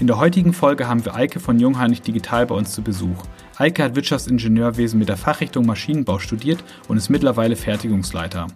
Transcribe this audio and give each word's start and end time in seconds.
In 0.00 0.06
der 0.06 0.18
heutigen 0.18 0.52
Folge 0.52 0.86
haben 0.86 1.04
wir 1.04 1.16
Eike 1.16 1.40
von 1.40 1.58
Jungheinrich 1.58 2.02
Digital 2.02 2.46
bei 2.46 2.54
uns 2.54 2.70
zu 2.70 2.82
Besuch. 2.82 3.24
Eike 3.56 3.82
hat 3.82 3.96
Wirtschaftsingenieurwesen 3.96 4.96
mit 4.96 5.08
der 5.08 5.16
Fachrichtung 5.16 5.66
Maschinenbau 5.66 6.20
studiert 6.20 6.62
und 6.86 6.96
ist 6.96 7.08
mittlerweile 7.08 7.56
Fertigungsleiter. 7.56 8.46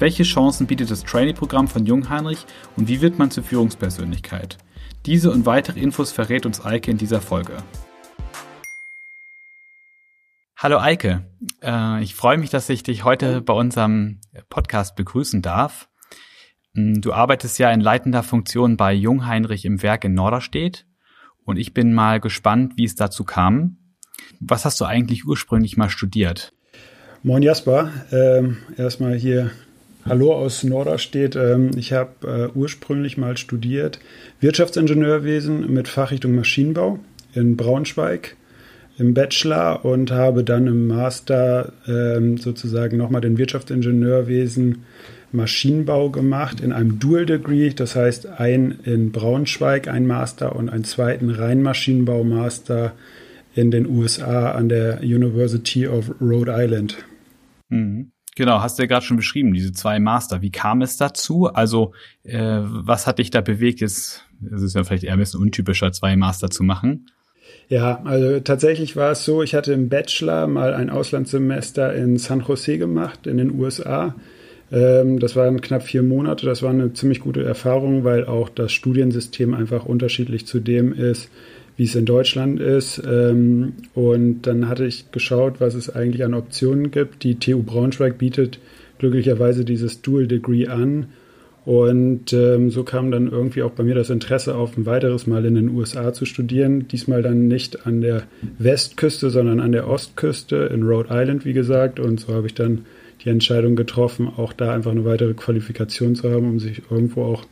Welche 0.00 0.24
Chancen 0.24 0.66
bietet 0.66 0.90
das 0.90 1.04
Trainee-Programm 1.04 1.68
von 1.68 1.86
Jungheinrich 1.86 2.44
und 2.74 2.88
wie 2.88 3.00
wird 3.00 3.16
man 3.16 3.30
zur 3.30 3.44
Führungspersönlichkeit? 3.44 4.58
Diese 5.06 5.30
und 5.30 5.46
weitere 5.46 5.78
Infos 5.78 6.10
verrät 6.10 6.44
uns 6.44 6.64
Eike 6.64 6.90
in 6.90 6.98
dieser 6.98 7.20
Folge. 7.20 7.58
Hallo 10.56 10.78
Eike, 10.80 11.30
äh, 11.62 12.02
ich 12.02 12.16
freue 12.16 12.38
mich, 12.38 12.50
dass 12.50 12.68
ich 12.68 12.82
dich 12.82 13.04
heute 13.04 13.40
bei 13.40 13.54
unserem 13.54 14.20
Podcast 14.48 14.96
begrüßen 14.96 15.42
darf. 15.42 15.88
Du 16.74 17.12
arbeitest 17.12 17.60
ja 17.60 17.70
in 17.70 17.80
leitender 17.80 18.24
Funktion 18.24 18.76
bei 18.76 18.92
Jungheinrich 18.92 19.64
im 19.64 19.80
Werk 19.82 20.04
in 20.04 20.14
Norderstedt 20.14 20.87
und 21.48 21.56
ich 21.56 21.72
bin 21.72 21.94
mal 21.94 22.20
gespannt, 22.20 22.74
wie 22.76 22.84
es 22.84 22.94
dazu 22.94 23.24
kam. 23.24 23.78
Was 24.38 24.66
hast 24.66 24.82
du 24.82 24.84
eigentlich 24.84 25.24
ursprünglich 25.24 25.78
mal 25.78 25.88
studiert? 25.88 26.52
Moin 27.22 27.42
Jasper, 27.42 27.90
ähm, 28.12 28.58
erstmal 28.76 29.14
hier 29.14 29.50
Hallo 30.04 30.34
aus 30.34 30.62
Norderstedt. 30.62 31.36
Ähm, 31.36 31.70
ich 31.74 31.94
habe 31.94 32.50
äh, 32.54 32.56
ursprünglich 32.58 33.16
mal 33.16 33.38
studiert 33.38 33.98
Wirtschaftsingenieurwesen 34.40 35.72
mit 35.72 35.88
Fachrichtung 35.88 36.34
Maschinenbau 36.34 36.98
in 37.32 37.56
Braunschweig 37.56 38.36
im 38.98 39.14
Bachelor 39.14 39.86
und 39.86 40.10
habe 40.10 40.44
dann 40.44 40.66
im 40.66 40.86
Master 40.86 41.72
ähm, 41.86 42.36
sozusagen 42.36 42.98
nochmal 42.98 43.22
den 43.22 43.38
Wirtschaftsingenieurwesen 43.38 44.84
Maschinenbau 45.32 46.10
gemacht 46.10 46.60
in 46.60 46.72
einem 46.72 46.98
Dual 46.98 47.26
Degree, 47.26 47.70
das 47.70 47.96
heißt 47.96 48.26
ein 48.26 48.80
in 48.84 49.12
Braunschweig 49.12 49.88
ein 49.88 50.06
Master 50.06 50.56
und 50.56 50.68
einen 50.68 50.84
zweiten 50.84 51.30
rein 51.30 51.62
Maschinenbau 51.62 52.24
Master 52.24 52.92
in 53.54 53.70
den 53.70 53.86
USA 53.86 54.52
an 54.52 54.68
der 54.68 55.00
University 55.00 55.86
of 55.86 56.12
Rhode 56.20 56.52
Island. 56.56 56.96
Mhm. 57.68 58.12
Genau, 58.36 58.62
hast 58.62 58.78
du 58.78 58.84
ja 58.84 58.86
gerade 58.86 59.04
schon 59.04 59.16
beschrieben, 59.16 59.52
diese 59.52 59.72
zwei 59.72 59.98
Master. 59.98 60.42
Wie 60.42 60.52
kam 60.52 60.80
es 60.80 60.96
dazu? 60.96 61.46
Also, 61.46 61.92
äh, 62.22 62.60
was 62.62 63.08
hat 63.08 63.18
dich 63.18 63.30
da 63.30 63.40
bewegt? 63.40 63.80
Jetzt, 63.80 64.26
es 64.54 64.62
ist 64.62 64.76
ja 64.76 64.84
vielleicht 64.84 65.02
eher 65.02 65.14
ein 65.14 65.18
bisschen 65.18 65.40
untypischer, 65.40 65.90
zwei 65.90 66.14
Master 66.14 66.48
zu 66.48 66.62
machen. 66.62 67.10
Ja, 67.68 68.00
also 68.04 68.38
tatsächlich 68.38 68.94
war 68.94 69.10
es 69.10 69.24
so, 69.24 69.42
ich 69.42 69.56
hatte 69.56 69.72
im 69.72 69.88
Bachelor 69.88 70.46
mal 70.46 70.72
ein 70.72 70.88
Auslandssemester 70.88 71.92
in 71.94 72.16
San 72.16 72.44
Jose 72.46 72.78
gemacht, 72.78 73.26
in 73.26 73.38
den 73.38 73.58
USA. 73.58 74.14
Ähm, 74.70 75.18
das 75.18 75.36
waren 75.36 75.60
knapp 75.60 75.82
vier 75.82 76.02
Monate. 76.02 76.46
Das 76.46 76.62
war 76.62 76.70
eine 76.70 76.92
ziemlich 76.92 77.20
gute 77.20 77.42
Erfahrung, 77.42 78.04
weil 78.04 78.26
auch 78.26 78.48
das 78.48 78.72
Studiensystem 78.72 79.54
einfach 79.54 79.86
unterschiedlich 79.86 80.46
zu 80.46 80.60
dem 80.60 80.92
ist, 80.92 81.30
wie 81.76 81.84
es 81.84 81.94
in 81.94 82.04
Deutschland 82.04 82.60
ist. 82.60 83.02
Ähm, 83.06 83.74
und 83.94 84.42
dann 84.42 84.68
hatte 84.68 84.84
ich 84.84 85.10
geschaut, 85.12 85.60
was 85.60 85.74
es 85.74 85.94
eigentlich 85.94 86.24
an 86.24 86.34
Optionen 86.34 86.90
gibt. 86.90 87.22
Die 87.22 87.38
TU 87.38 87.62
Braunschweig 87.62 88.18
bietet 88.18 88.58
glücklicherweise 88.98 89.64
dieses 89.64 90.02
Dual 90.02 90.26
Degree 90.26 90.66
an. 90.66 91.06
Und 91.64 92.32
ähm, 92.32 92.70
so 92.70 92.82
kam 92.82 93.10
dann 93.10 93.30
irgendwie 93.30 93.62
auch 93.62 93.72
bei 93.72 93.84
mir 93.84 93.94
das 93.94 94.08
Interesse 94.08 94.54
auf, 94.54 94.78
ein 94.78 94.86
weiteres 94.86 95.26
Mal 95.26 95.44
in 95.44 95.54
den 95.54 95.68
USA 95.68 96.14
zu 96.14 96.24
studieren. 96.24 96.88
Diesmal 96.88 97.20
dann 97.20 97.46
nicht 97.46 97.86
an 97.86 98.00
der 98.00 98.22
Westküste, 98.58 99.28
sondern 99.28 99.60
an 99.60 99.72
der 99.72 99.86
Ostküste 99.86 100.70
in 100.72 100.82
Rhode 100.82 101.10
Island, 101.10 101.44
wie 101.44 101.52
gesagt. 101.52 102.00
Und 102.00 102.20
so 102.20 102.32
habe 102.32 102.46
ich 102.46 102.54
dann 102.54 102.86
die 103.24 103.30
Entscheidung 103.30 103.76
getroffen, 103.76 104.28
auch 104.36 104.52
da 104.52 104.72
einfach 104.72 104.90
eine 104.90 105.04
weitere 105.04 105.34
Qualifikation 105.34 106.14
zu 106.14 106.30
haben, 106.30 106.48
um 106.48 106.60
sich 106.60 106.82
irgendwo 106.90 107.24
auch 107.24 107.44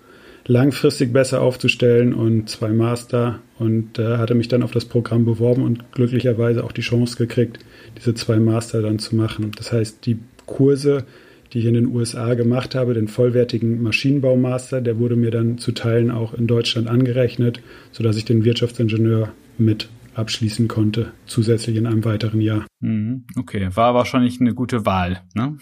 langfristig 0.46 1.12
besser 1.12 1.42
aufzustellen 1.42 2.14
und 2.14 2.48
zwei 2.48 2.68
Master 2.68 3.40
und 3.58 3.98
äh, 3.98 4.16
hatte 4.18 4.34
mich 4.34 4.48
dann 4.48 4.62
auf 4.62 4.70
das 4.70 4.84
Programm 4.84 5.24
beworben 5.24 5.62
und 5.62 5.92
glücklicherweise 5.92 6.62
auch 6.62 6.72
die 6.72 6.82
Chance 6.82 7.16
gekriegt, 7.16 7.58
diese 7.98 8.14
zwei 8.14 8.38
Master 8.38 8.82
dann 8.82 8.98
zu 8.98 9.16
machen. 9.16 9.50
Das 9.56 9.72
heißt, 9.72 10.06
die 10.06 10.18
Kurse, 10.46 11.04
die 11.52 11.58
ich 11.58 11.64
in 11.64 11.74
den 11.74 11.88
USA 11.88 12.34
gemacht 12.34 12.74
habe, 12.74 12.94
den 12.94 13.08
vollwertigen 13.08 13.82
Maschinenbaumaster, 13.82 14.80
der 14.80 14.98
wurde 14.98 15.16
mir 15.16 15.32
dann 15.32 15.58
zu 15.58 15.72
Teilen 15.72 16.12
auch 16.12 16.32
in 16.34 16.46
Deutschland 16.46 16.88
angerechnet, 16.88 17.60
sodass 17.90 18.16
ich 18.16 18.24
den 18.24 18.44
Wirtschaftsingenieur 18.44 19.32
mit 19.58 19.88
abschließen 20.16 20.68
konnte, 20.68 21.12
zusätzlich 21.26 21.76
in 21.76 21.86
einem 21.86 22.04
weiteren 22.04 22.40
Jahr. 22.40 22.66
Mhm. 22.80 23.24
Okay, 23.36 23.68
war 23.74 23.94
wahrscheinlich 23.94 24.40
eine 24.40 24.54
gute 24.54 24.86
Wahl, 24.86 25.22
ne? 25.34 25.56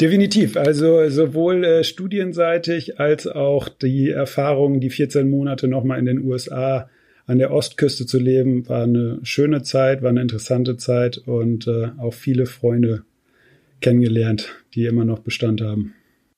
Definitiv. 0.00 0.56
Also 0.56 1.08
sowohl 1.08 1.64
äh, 1.64 1.84
studienseitig 1.84 2.98
als 2.98 3.26
auch 3.26 3.68
die 3.68 4.10
Erfahrung, 4.10 4.80
die 4.80 4.90
14 4.90 5.28
Monate 5.30 5.68
nochmal 5.68 5.98
in 5.98 6.06
den 6.06 6.24
USA 6.24 6.88
an 7.26 7.38
der 7.38 7.52
Ostküste 7.52 8.04
zu 8.06 8.18
leben, 8.18 8.68
war 8.68 8.82
eine 8.82 9.20
schöne 9.22 9.62
Zeit, 9.62 10.02
war 10.02 10.10
eine 10.10 10.22
interessante 10.22 10.76
Zeit 10.76 11.18
und 11.18 11.68
äh, 11.68 11.90
auch 11.98 12.14
viele 12.14 12.46
Freunde 12.46 13.04
kennengelernt, 13.80 14.48
die 14.74 14.86
immer 14.86 15.04
noch 15.04 15.20
Bestand 15.20 15.60
haben. 15.60 15.94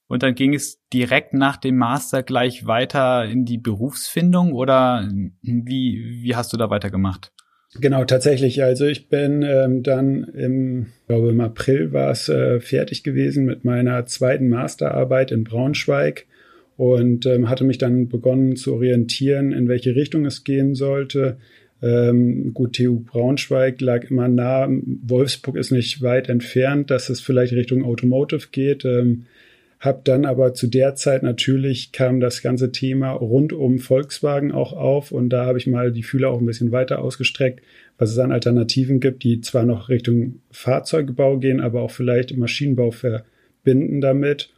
Und 0.06 0.22
dann 0.22 0.34
ging 0.34 0.54
es 0.54 0.80
direkt 0.92 1.32
nach 1.34 1.56
dem 1.56 1.76
Master 1.76 2.22
gleich 2.22 2.66
weiter 2.66 3.24
in 3.24 3.44
die 3.44 3.58
Berufsfindung 3.58 4.52
oder 4.52 5.08
wie, 5.42 6.22
wie 6.22 6.36
hast 6.36 6.52
du 6.52 6.56
da 6.56 6.70
weitergemacht? 6.70 7.32
Genau, 7.80 8.04
tatsächlich. 8.04 8.62
Also 8.62 8.86
ich 8.86 9.08
bin 9.08 9.42
ähm, 9.42 9.82
dann 9.82 10.24
im, 10.24 10.86
glaube 11.08 11.30
im 11.30 11.40
April 11.40 11.92
war 11.92 12.10
es 12.10 12.28
äh, 12.28 12.60
fertig 12.60 13.02
gewesen 13.02 13.46
mit 13.46 13.64
meiner 13.64 14.06
zweiten 14.06 14.48
Masterarbeit 14.48 15.32
in 15.32 15.42
Braunschweig 15.42 16.26
und 16.76 17.26
ähm, 17.26 17.48
hatte 17.48 17.64
mich 17.64 17.78
dann 17.78 18.08
begonnen 18.08 18.56
zu 18.56 18.74
orientieren, 18.74 19.52
in 19.52 19.68
welche 19.68 19.96
Richtung 19.96 20.24
es 20.24 20.44
gehen 20.44 20.74
sollte. 20.74 21.38
Ähm, 21.82 22.54
gut, 22.54 22.76
TU 22.76 23.00
Braunschweig 23.00 23.80
lag 23.80 24.08
immer 24.08 24.28
nah. 24.28 24.68
Wolfsburg 24.68 25.56
ist 25.56 25.72
nicht 25.72 26.00
weit 26.00 26.28
entfernt, 26.28 26.90
dass 26.90 27.08
es 27.08 27.20
vielleicht 27.20 27.52
Richtung 27.52 27.84
Automotive 27.84 28.48
geht. 28.52 28.84
Ähm, 28.84 29.26
hab 29.84 30.04
dann 30.06 30.24
aber 30.24 30.54
zu 30.54 30.66
der 30.66 30.94
Zeit 30.94 31.22
natürlich 31.22 31.92
kam 31.92 32.18
das 32.18 32.40
ganze 32.40 32.72
Thema 32.72 33.10
rund 33.10 33.52
um 33.52 33.78
Volkswagen 33.78 34.50
auch 34.50 34.72
auf 34.72 35.12
und 35.12 35.28
da 35.28 35.44
habe 35.44 35.58
ich 35.58 35.66
mal 35.66 35.92
die 35.92 36.02
Fühler 36.02 36.30
auch 36.30 36.40
ein 36.40 36.46
bisschen 36.46 36.72
weiter 36.72 37.00
ausgestreckt, 37.00 37.60
was 37.98 38.10
es 38.10 38.18
an 38.18 38.32
Alternativen 38.32 38.98
gibt, 38.98 39.24
die 39.24 39.42
zwar 39.42 39.64
noch 39.64 39.90
Richtung 39.90 40.40
Fahrzeugbau 40.50 41.38
gehen, 41.38 41.60
aber 41.60 41.82
auch 41.82 41.90
vielleicht 41.90 42.34
Maschinenbau 42.34 42.92
verbinden 42.92 44.00
damit. 44.00 44.50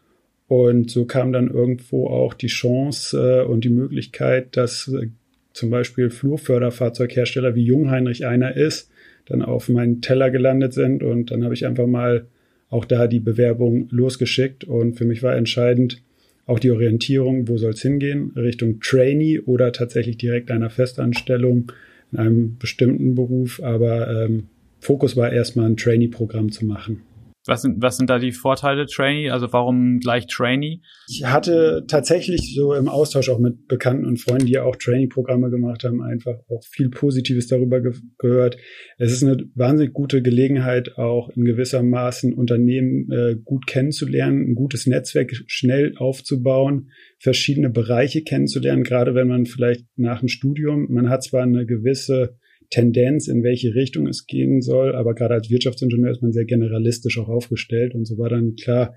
Und 0.47 0.92
so 0.92 1.06
kam 1.06 1.32
dann 1.32 1.50
irgendwo 1.50 2.06
auch 2.06 2.32
die 2.32 2.47
Chance 2.47 3.42
äh, 3.42 3.44
und 3.44 3.65
die 3.65 3.70
Möglichkeit, 3.70 4.56
dass 4.56 4.86
äh, 4.86 5.09
zum 5.53 5.70
Beispiel 5.70 6.10
Flurförderfahrzeughersteller 6.10 7.56
wie 7.56 7.65
Jungheinrich 7.65 8.26
einer 8.26 8.56
ist, 8.56 8.92
dann 9.25 9.42
auf 9.42 9.69
meinen 9.69 10.03
Teller 10.03 10.31
gelandet 10.31 10.72
sind 10.72 11.03
und 11.03 11.32
dann 11.32 11.42
habe 11.42 11.54
ich 11.54 11.66
einfach 11.66 11.88
mal 11.88 12.26
auch 12.69 12.84
da 12.84 13.06
die 13.06 13.21
Bewerbung 13.21 13.88
losgeschickt. 13.91 14.65
Und 14.65 14.94
für 14.94 15.04
mich 15.04 15.22
war 15.22 15.37
entscheidend 15.37 16.03
auch 16.47 16.59
die 16.59 16.71
Orientierung, 16.71 17.49
wo 17.49 17.59
soll 17.59 17.72
es 17.72 17.82
hingehen, 17.82 18.32
Richtung 18.37 18.81
Trainee 18.81 19.41
oder 19.41 19.72
tatsächlich 19.72 20.16
direkt 20.16 20.50
einer 20.50 20.71
Festanstellung 20.71 21.72
in 22.12 22.19
einem 22.19 22.56
bestimmten 22.59 23.15
Beruf, 23.15 23.60
aber 23.62 24.25
ähm, 24.25 24.44
Fokus 24.78 25.16
war 25.16 25.32
erstmal 25.32 25.66
ein 25.66 25.77
Trainee-Programm 25.77 26.53
zu 26.53 26.65
machen. 26.65 27.03
Was 27.46 27.62
sind, 27.62 27.80
was 27.80 27.96
sind 27.96 28.10
da 28.10 28.18
die 28.18 28.32
Vorteile 28.32 28.86
Trainee? 28.86 29.30
Also 29.30 29.52
warum 29.52 30.00
gleich 30.00 30.26
Trainee? 30.26 30.80
Ich 31.08 31.24
hatte 31.24 31.84
tatsächlich 31.88 32.54
so 32.54 32.74
im 32.74 32.88
Austausch 32.88 33.28
auch 33.28 33.38
mit 33.38 33.68
Bekannten 33.68 34.04
und 34.04 34.20
Freunden, 34.20 34.46
die 34.46 34.52
ja 34.52 34.64
auch 34.64 34.76
Trainee-Programme 34.76 35.50
gemacht 35.50 35.84
haben, 35.84 36.02
einfach 36.02 36.34
auch 36.48 36.62
viel 36.64 36.90
Positives 36.90 37.46
darüber 37.46 37.80
ge 37.80 37.92
gehört. 38.18 38.56
Es 38.98 39.12
ist 39.12 39.22
eine 39.22 39.38
wahnsinnig 39.54 39.92
gute 39.92 40.22
Gelegenheit, 40.22 40.96
auch 40.98 41.28
in 41.30 41.44
gewisser 41.44 41.82
Maßen 41.82 42.34
Unternehmen 42.34 43.10
äh, 43.10 43.36
gut 43.44 43.66
kennenzulernen, 43.66 44.50
ein 44.50 44.54
gutes 44.54 44.86
Netzwerk 44.86 45.32
schnell 45.46 45.94
aufzubauen, 45.96 46.91
verschiedene 47.18 47.71
Bereiche 47.71 48.22
kennenzulernen, 48.22 48.82
gerade 48.82 49.15
wenn 49.15 49.28
man 49.28 49.47
vielleicht 49.47 49.86
nach 49.97 50.21
dem 50.21 50.28
Studium, 50.28 50.86
man 50.91 51.09
hat 51.09 51.22
zwar 51.22 51.42
eine 51.42 51.66
gewisse 51.66 52.36
Tendenz, 52.71 53.28
in 53.28 53.42
welche 53.42 53.74
Richtung 53.74 54.07
es 54.07 54.27
gehen 54.27 54.60
soll. 54.60 54.95
Aber 54.95 55.15
gerade 55.15 55.34
als 55.34 55.51
Wirtschaftsingenieur 55.51 56.10
ist 56.10 56.22
man 56.22 56.33
sehr 56.33 56.45
generalistisch 56.45 57.18
auch 57.18 57.28
aufgestellt. 57.28 57.95
Und 57.95 58.07
so 58.07 58.18
war 58.18 58.28
dann 58.28 58.54
klar, 58.54 58.95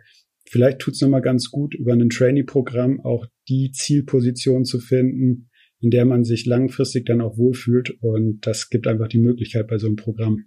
vielleicht 0.50 0.80
tut 0.80 0.96
es 0.96 1.02
nochmal 1.02 1.22
ganz 1.22 1.52
gut, 1.52 1.76
über 1.76 1.94
ein 1.94 2.10
Trainee-Programm 2.10 3.02
auch 3.02 3.26
die 3.48 3.72
Zielposition 3.72 4.66
zu 4.66 4.80
finden, 4.80 5.50
in 5.82 5.92
der 5.92 6.06
man 6.06 6.24
sich 6.24 6.46
langfristig 6.46 7.06
dann 7.06 7.22
auch 7.22 7.38
wohlfühlt. 7.38 7.92
Und 8.02 8.46
das 8.46 8.70
gibt 8.70 8.88
einfach 8.88 9.08
die 9.08 9.20
Möglichkeit 9.20 9.68
bei 9.68 9.78
so 9.78 9.88
einem 9.88 9.96
Programm. 9.96 10.46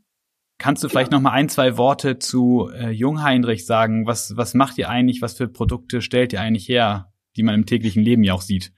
Kannst 0.58 0.84
du 0.84 0.88
vielleicht 0.88 1.10
noch 1.10 1.20
mal 1.20 1.32
ein, 1.32 1.48
zwei 1.48 1.76
Worte 1.76 2.18
zu 2.18 2.70
äh, 2.72 2.90
Jungheinrich 2.90 3.66
sagen? 3.66 4.06
Was, 4.06 4.36
was 4.36 4.54
macht 4.54 4.78
ihr 4.78 4.88
eigentlich? 4.88 5.20
Was 5.20 5.36
für 5.36 5.48
Produkte 5.48 6.00
stellt 6.00 6.32
ihr 6.32 6.40
eigentlich 6.40 6.68
her, 6.68 7.12
die 7.36 7.42
man 7.42 7.56
im 7.56 7.66
täglichen 7.66 8.02
Leben 8.02 8.22
ja 8.22 8.34
auch 8.34 8.42
sieht? 8.42 8.72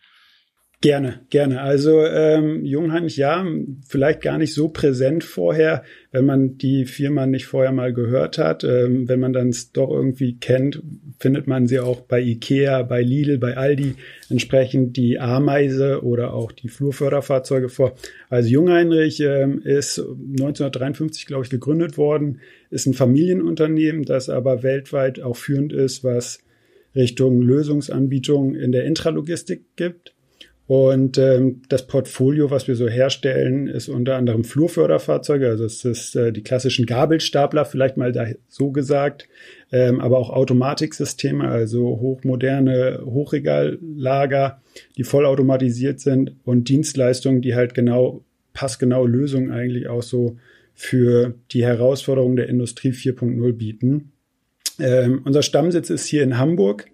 Gerne, 0.84 1.20
gerne. 1.30 1.62
Also 1.62 2.04
ähm, 2.04 2.62
Jungheinrich, 2.62 3.16
ja, 3.16 3.42
vielleicht 3.88 4.20
gar 4.20 4.36
nicht 4.36 4.52
so 4.52 4.68
präsent 4.68 5.24
vorher, 5.24 5.82
wenn 6.12 6.26
man 6.26 6.58
die 6.58 6.84
Firma 6.84 7.24
nicht 7.24 7.46
vorher 7.46 7.72
mal 7.72 7.94
gehört 7.94 8.36
hat. 8.36 8.64
Ähm, 8.64 9.08
wenn 9.08 9.18
man 9.18 9.32
dann 9.32 9.56
doch 9.72 9.88
irgendwie 9.88 10.36
kennt, 10.36 10.82
findet 11.18 11.46
man 11.46 11.66
sie 11.68 11.80
auch 11.80 12.02
bei 12.02 12.20
Ikea, 12.20 12.82
bei 12.82 13.00
Lidl, 13.00 13.38
bei 13.38 13.56
Aldi 13.56 13.94
entsprechend 14.28 14.98
die 14.98 15.18
Ameise 15.18 16.04
oder 16.04 16.34
auch 16.34 16.52
die 16.52 16.68
Flurförderfahrzeuge 16.68 17.70
vor. 17.70 17.94
Also 18.28 18.50
Jungheinrich 18.50 19.20
ähm, 19.20 19.62
ist 19.64 19.98
1953, 19.98 21.24
glaube 21.24 21.44
ich, 21.44 21.50
gegründet 21.50 21.96
worden, 21.96 22.40
ist 22.68 22.84
ein 22.84 22.92
Familienunternehmen, 22.92 24.04
das 24.04 24.28
aber 24.28 24.62
weltweit 24.62 25.22
auch 25.22 25.36
führend 25.38 25.72
ist, 25.72 26.04
was 26.04 26.40
Richtung 26.94 27.40
Lösungsanbietung 27.40 28.54
in 28.54 28.70
der 28.70 28.84
Intralogistik 28.84 29.62
gibt. 29.76 30.13
Und 30.66 31.18
ähm, 31.18 31.60
das 31.68 31.86
Portfolio, 31.86 32.50
was 32.50 32.68
wir 32.68 32.74
so 32.74 32.88
herstellen, 32.88 33.68
ist 33.68 33.88
unter 33.88 34.16
anderem 34.16 34.44
Flurförderfahrzeuge, 34.44 35.46
also 35.46 35.66
es 35.66 35.84
ist 35.84 36.16
äh, 36.16 36.32
die 36.32 36.42
klassischen 36.42 36.86
Gabelstapler, 36.86 37.66
vielleicht 37.66 37.98
mal 37.98 38.12
da 38.12 38.28
so 38.48 38.70
gesagt, 38.70 39.28
ähm, 39.72 40.00
aber 40.00 40.18
auch 40.18 40.30
Automatiksysteme, 40.30 41.46
also 41.46 42.00
hochmoderne 42.00 43.02
Hochregallager, 43.04 44.62
die 44.96 45.04
vollautomatisiert 45.04 46.00
sind. 46.00 46.36
Und 46.44 46.70
Dienstleistungen, 46.70 47.42
die 47.42 47.54
halt 47.54 47.74
genau 47.74 48.24
passgenaue 48.54 49.08
Lösungen 49.08 49.50
eigentlich 49.50 49.88
auch 49.88 50.02
so 50.02 50.38
für 50.72 51.34
die 51.52 51.64
Herausforderungen 51.64 52.36
der 52.36 52.48
Industrie 52.48 52.90
4.0 52.90 53.52
bieten. 53.52 54.12
Ähm, 54.80 55.20
unser 55.24 55.42
Stammsitz 55.42 55.90
ist 55.90 56.06
hier 56.06 56.22
in 56.22 56.38
Hamburg, 56.38 56.86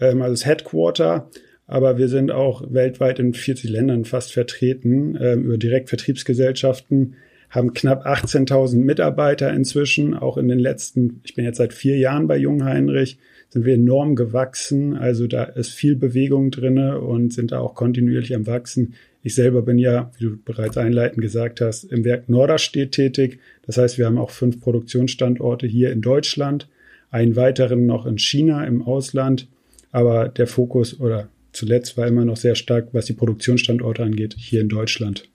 ähm, 0.00 0.22
also 0.22 0.32
das 0.32 0.46
Headquarter 0.46 1.28
aber 1.70 1.98
wir 1.98 2.08
sind 2.08 2.32
auch 2.32 2.64
weltweit 2.68 3.20
in 3.20 3.32
40 3.32 3.70
Ländern 3.70 4.04
fast 4.04 4.32
vertreten 4.32 5.16
ähm, 5.20 5.44
über 5.44 5.56
Direktvertriebsgesellschaften, 5.56 7.14
haben 7.48 7.74
knapp 7.74 8.06
18.000 8.06 8.78
Mitarbeiter 8.78 9.52
inzwischen, 9.52 10.14
auch 10.14 10.36
in 10.36 10.48
den 10.48 10.58
letzten, 10.58 11.20
ich 11.22 11.36
bin 11.36 11.44
jetzt 11.44 11.58
seit 11.58 11.72
vier 11.72 11.96
Jahren 11.96 12.26
bei 12.26 12.36
Jungheinrich, 12.38 13.18
sind 13.50 13.64
wir 13.64 13.74
enorm 13.74 14.16
gewachsen, 14.16 14.96
also 14.96 15.28
da 15.28 15.44
ist 15.44 15.72
viel 15.72 15.94
Bewegung 15.94 16.50
drinne 16.50 17.00
und 17.00 17.32
sind 17.32 17.52
da 17.52 17.60
auch 17.60 17.76
kontinuierlich 17.76 18.34
am 18.34 18.48
Wachsen. 18.48 18.94
Ich 19.22 19.36
selber 19.36 19.62
bin 19.62 19.78
ja, 19.78 20.10
wie 20.18 20.24
du 20.24 20.38
bereits 20.44 20.76
einleitend 20.76 21.22
gesagt 21.22 21.60
hast, 21.60 21.84
im 21.84 22.04
Werk 22.04 22.28
Norderstedt 22.28 22.90
tätig. 22.92 23.38
Das 23.64 23.78
heißt, 23.78 23.96
wir 23.96 24.06
haben 24.06 24.18
auch 24.18 24.30
fünf 24.30 24.60
Produktionsstandorte 24.60 25.68
hier 25.68 25.92
in 25.92 26.00
Deutschland, 26.00 26.68
einen 27.12 27.36
weiteren 27.36 27.86
noch 27.86 28.06
in 28.06 28.18
China 28.18 28.64
im 28.64 28.82
Ausland. 28.82 29.46
Aber 29.92 30.28
der 30.28 30.46
Fokus 30.46 30.98
oder 31.00 31.28
zuletzt 31.52 31.96
war 31.96 32.06
immer 32.06 32.24
noch 32.24 32.36
sehr 32.36 32.54
stark, 32.54 32.88
was 32.92 33.06
die 33.06 33.12
Produktionsstandorte 33.12 34.02
angeht, 34.02 34.34
hier 34.38 34.60
in 34.60 34.68
Deutschland. 34.68 35.28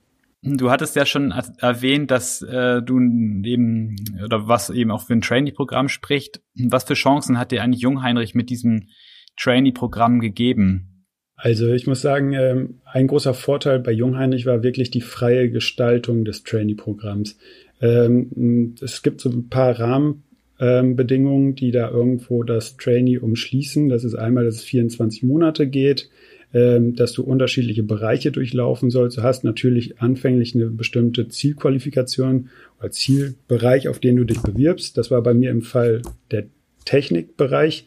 Du 0.47 0.69
hattest 0.69 0.95
ja 0.95 1.07
schon 1.07 1.31
erwähnt, 1.31 2.11
dass 2.11 2.43
äh, 2.43 2.81
du 2.81 2.99
eben 2.99 3.95
oder 4.23 4.47
was 4.47 4.69
eben 4.69 4.91
auch 4.91 5.01
für 5.01 5.13
ein 5.13 5.21
Trainee-Programm 5.21 5.89
spricht. 5.89 6.39
Was 6.53 6.83
für 6.83 6.93
Chancen 6.93 7.39
hat 7.39 7.51
dir 7.51 7.63
eigentlich 7.63 7.81
Jungheinrich 7.81 8.35
mit 8.35 8.51
diesem 8.51 8.89
Trainee-Programm 9.37 10.19
gegeben? 10.19 11.05
Also 11.35 11.73
ich 11.73 11.87
muss 11.87 12.01
sagen, 12.01 12.33
ähm, 12.33 12.81
ein 12.85 13.07
großer 13.07 13.33
Vorteil 13.33 13.79
bei 13.79 13.91
Jungheinrich 13.91 14.45
war 14.45 14.61
wirklich 14.61 14.91
die 14.91 15.01
freie 15.01 15.49
Gestaltung 15.49 16.25
des 16.25 16.43
Trainee-Programms. 16.43 17.37
Ähm, 17.81 18.75
es 18.81 19.01
gibt 19.01 19.21
so 19.21 19.29
ein 19.29 19.49
paar 19.49 19.79
Rahmen, 19.79 20.24
ähm, 20.59 20.95
Bedingungen, 20.95 21.55
die 21.55 21.71
da 21.71 21.89
irgendwo 21.89 22.43
das 22.43 22.77
Trainee 22.77 23.17
umschließen. 23.17 23.89
Das 23.89 24.03
ist 24.03 24.15
einmal, 24.15 24.45
dass 24.45 24.55
es 24.55 24.63
24 24.63 25.23
Monate 25.23 25.67
geht, 25.67 26.09
ähm, 26.53 26.95
dass 26.95 27.13
du 27.13 27.23
unterschiedliche 27.23 27.83
Bereiche 27.83 28.31
durchlaufen 28.31 28.89
sollst. 28.89 29.17
Du 29.17 29.23
hast 29.23 29.43
natürlich 29.43 29.99
anfänglich 29.99 30.55
eine 30.55 30.67
bestimmte 30.67 31.27
Zielqualifikation 31.27 32.49
oder 32.79 32.91
Zielbereich, 32.91 33.89
auf 33.89 33.99
den 33.99 34.15
du 34.15 34.23
dich 34.23 34.41
bewirbst. 34.41 34.97
Das 34.97 35.11
war 35.11 35.21
bei 35.21 35.33
mir 35.33 35.51
im 35.51 35.61
Fall 35.61 36.01
der 36.31 36.45
Technikbereich. 36.85 37.85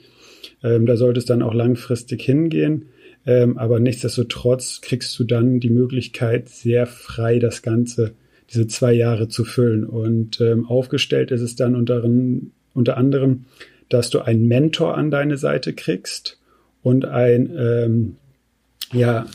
Ähm, 0.62 0.86
da 0.86 0.96
sollte 0.96 1.18
es 1.18 1.26
dann 1.26 1.42
auch 1.42 1.54
langfristig 1.54 2.22
hingehen. 2.22 2.86
Ähm, 3.26 3.58
aber 3.58 3.80
nichtsdestotrotz 3.80 4.80
kriegst 4.80 5.18
du 5.18 5.24
dann 5.24 5.60
die 5.60 5.70
Möglichkeit, 5.70 6.48
sehr 6.48 6.86
frei 6.86 7.38
das 7.38 7.62
Ganze 7.62 8.14
diese 8.50 8.66
zwei 8.66 8.92
Jahre 8.92 9.28
zu 9.28 9.44
füllen. 9.44 9.84
Und 9.84 10.40
ähm, 10.40 10.66
aufgestellt 10.66 11.30
ist 11.30 11.42
es 11.42 11.56
dann 11.56 11.74
unter, 11.74 12.02
unter 12.78 12.96
anderem, 12.96 13.44
dass 13.88 14.10
du 14.10 14.20
einen 14.20 14.46
Mentor 14.46 14.96
an 14.96 15.10
deine 15.10 15.36
Seite 15.36 15.72
kriegst 15.72 16.38
und 16.82 17.04
ein, 17.04 17.54
ähm, 17.58 18.16
ja, 18.92 19.26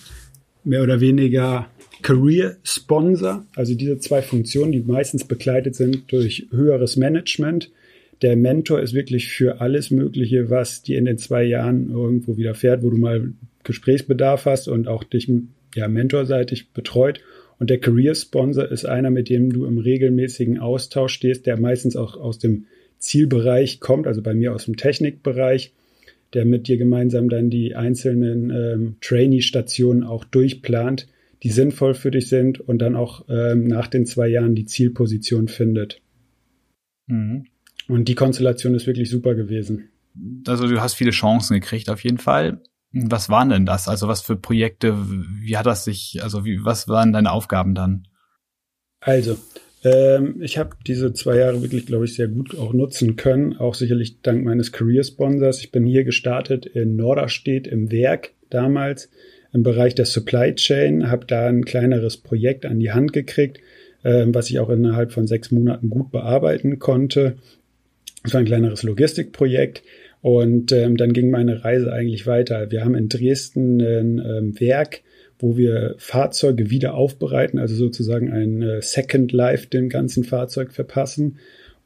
mehr 0.64 0.82
oder 0.82 1.02
weniger 1.02 1.68
Career 2.02 2.58
Sponsor, 2.64 3.46
also 3.56 3.76
diese 3.76 4.00
zwei 4.00 4.22
Funktionen, 4.22 4.72
die 4.72 4.82
meistens 4.82 5.26
begleitet 5.26 5.76
sind 5.76 6.12
durch 6.12 6.48
höheres 6.52 6.98
Management. 6.98 7.72
Der 8.22 8.36
Mentor 8.36 8.82
ist 8.82 8.94
wirklich 8.94 9.30
für 9.30 9.62
alles 9.62 9.92
Mögliche, 9.92 10.50
was 10.50 10.82
dir 10.82 10.98
in 10.98 11.06
den 11.06 11.18
zwei 11.18 11.44
Jahren 11.44 11.90
irgendwo 11.90 12.38
widerfährt, 12.38 12.84
wo 12.84 12.90
du 12.90 12.98
mal 12.98 13.34
Gesprächsbedarf 13.64 14.46
hast 14.46 14.68
und 14.68 14.88
auch 14.88 15.04
dich 15.04 15.32
ja 15.76 15.88
mentorseitig 15.88 16.72
betreut. 16.72 17.22
Und 17.60 17.70
der 17.70 17.80
Career 17.80 18.16
Sponsor 18.16 18.70
ist 18.70 18.86
einer, 18.86 19.10
mit 19.10 19.30
dem 19.30 19.52
du 19.52 19.66
im 19.66 19.78
regelmäßigen 19.78 20.60
Austausch 20.60 21.14
stehst, 21.14 21.46
der 21.46 21.60
meistens 21.60 21.96
auch 21.96 22.18
aus 22.18 22.40
dem 22.40 22.66
Zielbereich 23.04 23.80
kommt, 23.82 24.08
also 24.08 24.22
bei 24.22 24.34
mir 24.34 24.54
aus 24.54 24.66
dem 24.66 24.78
Technikbereich, 24.78 25.74
der 26.34 26.46
mit 26.46 26.68
dir 26.68 26.78
gemeinsam 26.78 27.30
dann 27.30 27.50
die 27.50 27.76
einzelnen 27.76 28.50
ähm, 28.50 28.96
Trainee-Stationen 29.02 30.04
auch 30.04 30.24
durchplant, 30.24 31.08
die 31.44 31.52
sinnvoll 31.52 31.94
für 31.94 32.12
dich 32.12 32.30
sind 32.30 32.60
und 32.62 32.80
dann 32.80 32.96
auch 32.96 33.26
ähm, 33.28 33.68
nach 33.68 33.88
den 33.88 34.06
zwei 34.06 34.30
Jahren 34.30 34.56
die 34.56 34.66
Zielposition 34.66 35.50
findet. 35.50 36.02
Mhm. 37.08 37.46
Und 37.90 38.08
die 38.08 38.16
Konstellation 38.16 38.74
ist 38.74 38.88
wirklich 38.88 39.10
super 39.10 39.36
gewesen. 39.36 39.90
Also 40.48 40.68
du 40.68 40.80
hast 40.80 40.94
viele 40.94 41.12
Chancen 41.12 41.56
gekriegt 41.56 41.90
auf 41.90 42.04
jeden 42.04 42.20
Fall. 42.20 42.62
Was 42.94 43.28
waren 43.30 43.50
denn 43.50 43.66
das? 43.66 43.90
Also 43.90 44.08
was 44.08 44.22
für 44.22 44.38
Projekte? 44.38 44.96
Wie 45.42 45.58
hat 45.58 45.66
das 45.66 45.84
sich? 45.84 46.24
Also 46.24 46.46
wie, 46.46 46.64
was 46.64 46.88
waren 46.88 47.12
deine 47.12 47.32
Aufgaben 47.32 47.76
dann? 47.76 48.08
Also 49.02 49.38
ähm, 49.84 50.42
ich 50.42 50.58
habe 50.58 50.72
diese 50.86 51.14
zwei 51.14 51.38
Jahre 51.38 51.62
wirklich, 51.62 51.86
glaube 51.86 52.06
ich, 52.06 52.16
sehr 52.16 52.28
gut 52.28 52.58
auch 52.58 52.74
nutzen 52.74 53.16
können. 53.16 53.58
Auch 53.58 53.76
sicherlich 53.76 54.22
dank 54.22 54.44
meines 54.44 54.72
Career 54.72 55.04
Sponsors. 55.04 55.60
Ich 55.60 55.72
bin 55.72 55.86
hier 55.86 56.04
gestartet 56.04 56.66
in 56.66 56.96
Norderstedt 56.96 57.68
im 57.68 57.92
Werk 57.92 58.32
damals 58.50 59.10
im 59.54 59.64
Bereich 59.64 59.94
der 59.96 60.06
Supply 60.06 60.56
Chain, 60.56 61.10
habe 61.10 61.26
da 61.28 61.48
ein 61.48 61.64
kleineres 61.64 62.18
Projekt 62.18 62.66
an 62.66 62.80
die 62.80 62.92
Hand 62.92 63.14
gekriegt, 63.14 63.60
ähm, 64.04 64.34
was 64.34 64.50
ich 64.50 64.60
auch 64.60 64.70
innerhalb 64.70 65.12
von 65.12 65.28
sechs 65.28 65.52
Monaten 65.52 65.90
gut 65.90 66.12
bearbeiten 66.12 66.80
konnte. 66.80 67.36
Es 68.24 68.34
war 68.34 68.40
ein 68.40 68.48
kleineres 68.48 68.84
Logistikprojekt. 68.84 69.84
Und 70.22 70.72
ähm, 70.72 70.96
dann 70.96 71.12
ging 71.12 71.30
meine 71.30 71.66
Reise 71.66 71.92
eigentlich 71.92 72.26
weiter. 72.26 72.72
Wir 72.72 72.86
haben 72.86 72.96
in 72.96 73.10
Dresden 73.10 73.82
ein 73.82 74.20
ähm, 74.20 74.60
Werk, 74.60 75.02
wo 75.44 75.58
wir 75.58 75.96
Fahrzeuge 75.98 76.70
wieder 76.70 76.94
aufbereiten, 76.94 77.60
also 77.60 77.76
sozusagen 77.76 78.32
ein 78.32 78.62
äh, 78.62 78.82
Second 78.82 79.34
Life 79.34 79.68
dem 79.68 79.90
ganzen 79.90 80.24
Fahrzeug 80.24 80.72
verpassen. 80.72 81.38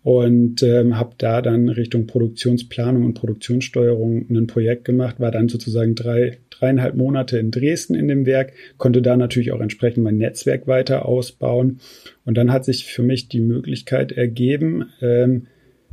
Und 0.03 0.61
ähm, 0.61 0.95
habe 0.95 1.15
da 1.17 1.41
dann 1.41 1.67
Richtung 1.67 2.05
Produktionsplanung 2.05 3.03
und 3.03 3.15
Produktionssteuerung 3.15 4.27
ein 4.29 4.45
Projekt 4.45 4.85
gemacht, 4.85 5.19
war 5.19 5.31
dann 5.31 5.49
sozusagen 5.49 5.95
drei, 5.95 6.37
dreieinhalb 6.51 6.95
Monate 6.95 7.39
in 7.39 7.49
Dresden 7.49 7.95
in 7.95 8.07
dem 8.07 8.27
Werk, 8.27 8.53
konnte 8.77 9.01
da 9.01 9.17
natürlich 9.17 9.51
auch 9.51 9.59
entsprechend 9.59 10.03
mein 10.03 10.17
Netzwerk 10.17 10.67
weiter 10.67 11.07
ausbauen. 11.07 11.79
Und 12.25 12.37
dann 12.37 12.53
hat 12.53 12.63
sich 12.63 12.85
für 12.85 13.01
mich 13.01 13.27
die 13.27 13.41
Möglichkeit 13.41 14.11
ergeben, 14.11 14.85
ähm, 15.01 15.47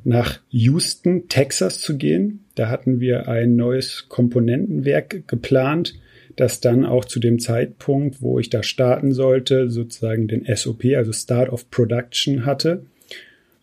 nach 0.05 0.39
Houston, 0.51 1.29
Texas 1.29 1.81
zu 1.81 1.97
gehen. 1.97 2.45
Da 2.57 2.69
hatten 2.69 3.01
wir 3.01 3.27
ein 3.27 3.57
neues 3.57 4.05
Komponentenwerk 4.11 5.27
geplant, 5.27 5.95
das 6.37 6.61
dann 6.61 6.85
auch 6.85 7.05
zu 7.05 7.21
dem 7.21 7.39
Zeitpunkt, 7.39 8.23
wo 8.23 8.39
ich 8.39 8.51
da 8.51 8.63
starten 8.63 9.13
sollte, 9.13 9.71
sozusagen 9.71 10.29
den 10.29 10.45
SOP, 10.55 10.85
also 10.97 11.13
Start 11.13 11.51
of 11.51 11.71
Production 11.71 12.45
hatte, 12.45 12.85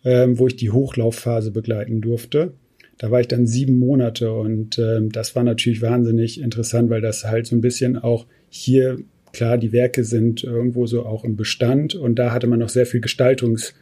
ähm, 0.04 0.38
wo 0.38 0.46
ich 0.46 0.56
die 0.56 0.70
Hochlaufphase 0.70 1.50
begleiten 1.50 2.00
durfte. 2.00 2.52
Da 2.98 3.10
war 3.10 3.20
ich 3.20 3.28
dann 3.28 3.46
sieben 3.46 3.78
Monate 3.78 4.32
und 4.32 4.78
ähm, 4.78 5.10
das 5.10 5.34
war 5.34 5.42
natürlich 5.42 5.82
wahnsinnig 5.82 6.40
interessant, 6.40 6.88
weil 6.90 7.00
das 7.00 7.24
halt 7.24 7.46
so 7.46 7.56
ein 7.56 7.60
bisschen 7.60 7.96
auch 7.96 8.26
hier, 8.48 8.98
klar, 9.32 9.58
die 9.58 9.72
Werke 9.72 10.04
sind 10.04 10.44
irgendwo 10.44 10.86
so 10.86 11.04
auch 11.04 11.24
im 11.24 11.36
Bestand 11.36 11.94
und 11.94 12.18
da 12.18 12.32
hatte 12.32 12.46
man 12.46 12.60
noch 12.60 12.68
sehr 12.68 12.86
viel 12.86 13.00
Gestaltungs- 13.00 13.72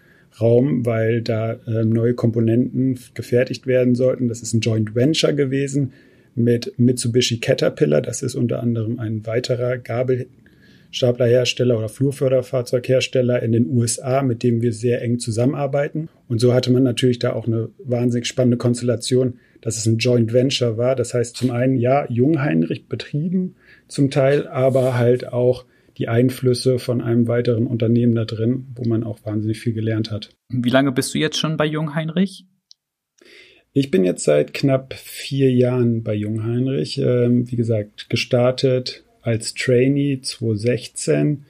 Raum, 0.41 0.87
weil 0.87 1.23
da 1.23 1.55
äh, 1.67 1.85
neue 1.85 2.15
Komponenten 2.15 2.99
gefertigt 3.15 3.67
werden 3.67 3.95
sollten. 3.95 4.29
Das 4.29 4.43
ist 4.43 4.53
ein 4.53 4.61
Joint 4.61 4.95
Venture 4.95 5.33
gewesen 5.33 5.93
mit 6.35 6.73
Mitsubishi 6.79 7.39
Caterpillar. 7.39 8.01
Das 8.01 8.23
ist 8.23 8.35
unter 8.35 8.63
anderem 8.63 8.99
ein 8.99 9.27
weiterer 9.27 9.77
Gabelstaplerhersteller 9.79 11.79
oder 11.79 11.89
Flurförderfahrzeughersteller 11.89 13.43
in 13.43 13.53
den 13.53 13.69
USA, 13.69 14.23
mit 14.23 14.43
dem 14.43 14.63
wir 14.63 14.73
sehr 14.73 15.03
eng 15.03 15.19
zusammenarbeiten. 15.19 16.09
Und 16.29 16.41
so 16.41 16.55
hatte 16.55 16.73
man 16.73 16.83
natürlich 16.83 17.19
da 17.19 17.33
auch 17.33 17.47
eine 17.47 17.69
wahnsinnig 17.79 18.27
spannende 18.27 18.57
Konstellation, 18.57 19.35
dass 19.61 19.77
es 19.77 19.85
ein 19.87 19.99
Joint 19.99 20.33
Venture 20.33 20.79
war. 20.79 20.97
Das 20.97 21.15
heißt 21.15 21.37
zum 21.37 21.51
einen, 21.51 21.77
ja, 21.77 22.07
Jungheinrich 22.09 22.89
betrieben 22.89 23.57
zum 23.89 24.11
Teil, 24.11 24.49
aber 24.49 24.97
halt 24.97 25.31
auch 25.33 25.67
die 25.99 26.09
Einflüsse 26.09 26.79
von 26.79 27.03
einem 27.03 27.29
weiteren 27.29 27.67
Unternehmen 27.67 28.15
da 28.15 28.25
drin, 28.25 28.69
wo 28.75 28.89
man 28.89 29.05
auch 29.05 29.19
wahnsinnig 29.25 29.61
viel 29.61 29.75
gelernt 29.75 30.11
hat. 30.11 30.31
Wie 30.49 30.71
lange 30.71 30.93
bist 30.93 31.15
du 31.15 31.19
jetzt 31.19 31.39
schon 31.39 31.59
bei 31.59 31.67
Jungheinrich? 31.67 32.47
Ich 33.73 33.93
bin 33.93 34.05
jetzt 34.05 34.25
seit 34.25 34.53
knapp 34.53 34.95
vier 34.95 35.53
Jahren 35.53 36.03
bei 36.03 36.15
Jungheinrich. 36.15 36.99
Ähm, 36.99 37.49
wie 37.51 37.57
gesagt, 37.57 38.11
gestartet 38.11 39.05
als 39.23 39.55
Trainee 39.55 40.21
2016 40.21 41.45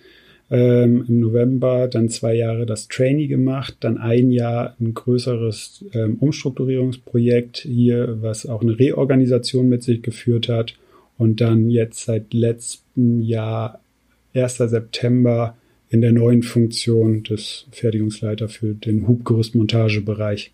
ähm, 0.51 1.05
im 1.09 1.21
November, 1.21 1.89
dann 1.89 2.11
zwei 2.11 2.35
Jahre 2.35 2.67
das 2.67 2.89
Trainee 2.89 3.27
gemacht, 3.27 3.77
dann 3.81 3.97
ein 3.97 4.31
Jahr 4.33 4.77
ein 4.81 4.93
größeres 4.93 5.87
ähm, 5.95 6.17
Umstrukturierungsprojekt 6.17 7.59
hier, 7.59 8.19
was 8.21 8.45
auch 8.45 8.61
eine 8.61 8.79
Reorganisation 8.79 9.71
mit 9.71 9.83
sich 9.83 10.03
geführt 10.03 10.51
hat 10.51 10.75
und 11.17 11.41
dann 11.41 11.71
jetzt 11.71 12.05
seit 12.05 12.35
letztem 12.35 13.23
Jahr 13.23 13.81
1. 14.35 14.59
September 14.59 15.57
in 15.89 16.03
der 16.03 16.13
neuen 16.13 16.43
Funktion 16.43 17.23
des 17.23 17.67
Fertigungsleiter 17.71 18.51
für 18.51 18.75
den 18.75 19.09
Hubgerüstmontagebereich. 19.09 20.53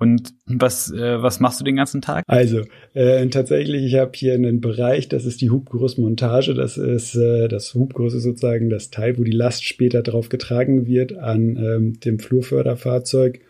Und 0.00 0.32
was, 0.46 0.90
äh, 0.90 1.22
was 1.22 1.40
machst 1.40 1.60
du 1.60 1.64
den 1.64 1.76
ganzen 1.76 2.00
Tag? 2.00 2.24
Also, 2.26 2.62
äh, 2.94 3.26
tatsächlich, 3.28 3.84
ich 3.84 3.96
habe 3.96 4.12
hier 4.14 4.32
einen 4.32 4.62
Bereich, 4.62 5.08
das 5.10 5.26
ist 5.26 5.42
die 5.42 5.50
Hubgerüstmontage. 5.50 6.54
Das 6.54 6.78
ist 6.78 7.14
äh, 7.14 7.48
das 7.48 7.74
Hubgerüst 7.74 8.16
ist 8.16 8.22
sozusagen 8.22 8.70
das 8.70 8.90
Teil, 8.90 9.18
wo 9.18 9.24
die 9.24 9.30
Last 9.30 9.64
später 9.64 10.02
drauf 10.02 10.30
getragen 10.30 10.86
wird 10.86 11.18
an 11.18 11.56
ähm, 11.56 12.00
dem 12.00 12.18
Flurförderfahrzeug. 12.18 13.40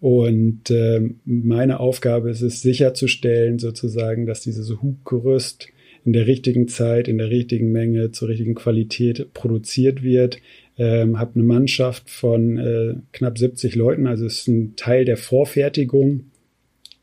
Und 0.00 0.70
äh, 0.70 1.00
meine 1.24 1.80
Aufgabe 1.80 2.30
ist 2.30 2.42
es, 2.42 2.62
sicherzustellen, 2.62 3.58
sozusagen, 3.58 4.26
dass 4.26 4.40
dieses 4.40 4.80
Hubgerüst 4.80 5.66
in 6.04 6.12
der 6.12 6.28
richtigen 6.28 6.68
Zeit, 6.68 7.08
in 7.08 7.18
der 7.18 7.30
richtigen 7.30 7.72
Menge, 7.72 8.12
zur 8.12 8.28
richtigen 8.28 8.54
Qualität 8.54 9.34
produziert 9.34 10.04
wird, 10.04 10.38
ähm, 10.78 11.18
habe 11.18 11.34
eine 11.34 11.44
Mannschaft 11.44 12.08
von 12.08 12.56
äh, 12.56 12.94
knapp 13.12 13.36
70 13.36 13.74
Leuten, 13.74 14.06
also 14.06 14.24
es 14.26 14.40
ist 14.40 14.48
ein 14.48 14.76
Teil 14.76 15.04
der 15.04 15.16
Vorfertigung. 15.16 16.24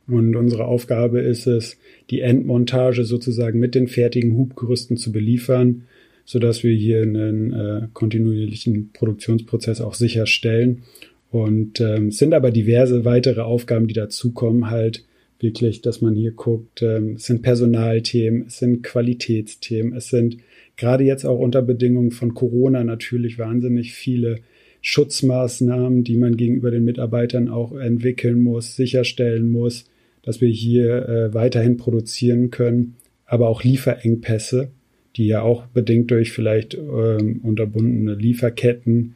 Und 0.08 0.36
unsere 0.36 0.66
Aufgabe 0.66 1.20
ist 1.20 1.48
es, 1.48 1.78
die 2.10 2.22
Endmontage 2.22 3.06
sozusagen 3.06 3.60
mit 3.60 3.74
den 3.74 3.88
fertigen 3.88 4.38
Hubgerüsten 4.38 4.98
zu 4.98 5.12
beliefern, 5.12 5.84
so 6.26 6.40
dass 6.40 6.64
wir 6.64 6.74
hier 6.74 7.02
einen 7.02 7.54
äh, 7.54 7.88
kontinuierlichen 7.94 8.92
Produktionsprozess 8.94 9.82
auch 9.82 9.96
sicherstellen. 9.96 10.84
Und 11.32 11.82
ähm, 11.82 12.10
es 12.10 12.18
sind 12.18 12.34
aber 12.34 12.52
diverse 12.52 13.04
weitere 13.04 13.42
Aufgaben, 13.42 13.88
die 13.88 13.94
dazukommen, 13.94 14.70
halt 14.70 15.04
wirklich, 15.40 15.82
dass 15.82 16.02
man 16.02 16.16
hier 16.16 16.32
guckt, 16.32 16.82
ähm, 16.82 17.16
es 17.16 17.26
sind 17.26 17.42
Personalthemen, 17.42 18.46
es 18.48 18.60
sind 18.60 18.84
Qualitätsthemen, 18.84 19.94
es 19.94 20.10
sind 20.10 20.38
gerade 20.78 21.04
jetzt 21.04 21.26
auch 21.26 21.40
unter 21.40 21.62
Bedingungen 21.62 22.12
von 22.12 22.34
Corona 22.34 22.84
natürlich 22.84 23.40
wahnsinnig 23.40 23.94
viele 23.94 24.40
Schutzmaßnahmen, 24.82 26.04
die 26.04 26.16
man 26.16 26.38
gegenüber 26.38 26.70
den 26.70 26.86
Mitarbeitern 26.86 27.50
auch 27.50 27.76
entwickeln 27.76 28.44
muss, 28.44 28.76
sicherstellen 28.76 29.50
muss, 29.50 29.86
dass 30.22 30.42
wir 30.42 30.50
hier 30.50 31.10
äh, 31.10 31.34
weiterhin 31.34 31.78
produzieren 31.78 32.52
können, 32.52 32.96
aber 33.26 33.48
auch 33.50 33.64
Lieferengpässe, 33.64 34.70
die 35.16 35.28
ja 35.28 35.42
auch 35.42 35.66
bedingt 35.68 36.12
durch 36.12 36.32
vielleicht 36.32 36.76
ähm, 36.76 37.40
unterbundene 37.42 38.14
Lieferketten 38.14 39.16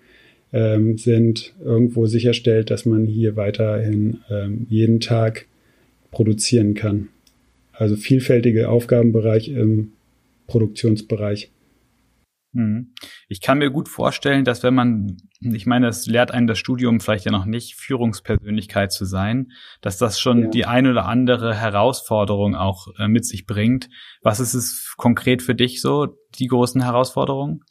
ähm, 0.54 0.98
sind, 0.98 1.54
irgendwo 1.64 2.06
sicherstellt, 2.08 2.72
dass 2.72 2.86
man 2.86 3.06
hier 3.06 3.36
weiterhin 3.36 4.20
ähm, 4.32 4.66
jeden 4.70 5.00
Tag 5.00 5.46
produzieren 6.12 6.74
kann. 6.74 7.10
Also 7.74 7.96
vielfältige 7.96 8.70
Aufgabenbereich 8.70 9.50
im 9.50 9.92
Produktionsbereich. 10.50 11.52
Hm. 12.54 12.94
Ich 13.28 13.42
kann 13.42 13.60
mir 13.60 13.70
gut 13.70 13.88
vorstellen, 13.88 14.44
dass 14.44 14.64
wenn 14.64 14.74
man, 14.74 15.18
ich 15.40 15.68
meine, 15.68 15.88
es 15.88 16.08
lehrt 16.08 16.32
einen 16.32 16.48
das 16.48 16.58
Studium 16.58 17.00
vielleicht 17.00 17.26
ja 17.26 17.32
noch 17.32 17.46
nicht, 17.46 17.76
Führungspersönlichkeit 17.76 18.92
zu 18.92 19.06
sein, 19.06 19.52
dass 19.82 19.98
das 19.98 20.20
schon 20.20 20.44
ja. 20.44 20.50
die 20.50 20.66
ein 20.66 20.88
oder 20.88 21.06
andere 21.06 21.56
Herausforderung 21.56 22.56
auch 22.56 22.88
äh, 22.98 23.08
mit 23.08 23.26
sich 23.26 23.46
bringt. 23.46 23.90
Was 24.24 24.40
ist 24.40 24.56
es 24.56 24.96
konkret 24.98 25.44
für 25.44 25.54
dich 25.54 25.80
so, 25.80 26.08
die 26.40 26.48
großen 26.48 26.82
Herausforderungen? 26.82 27.62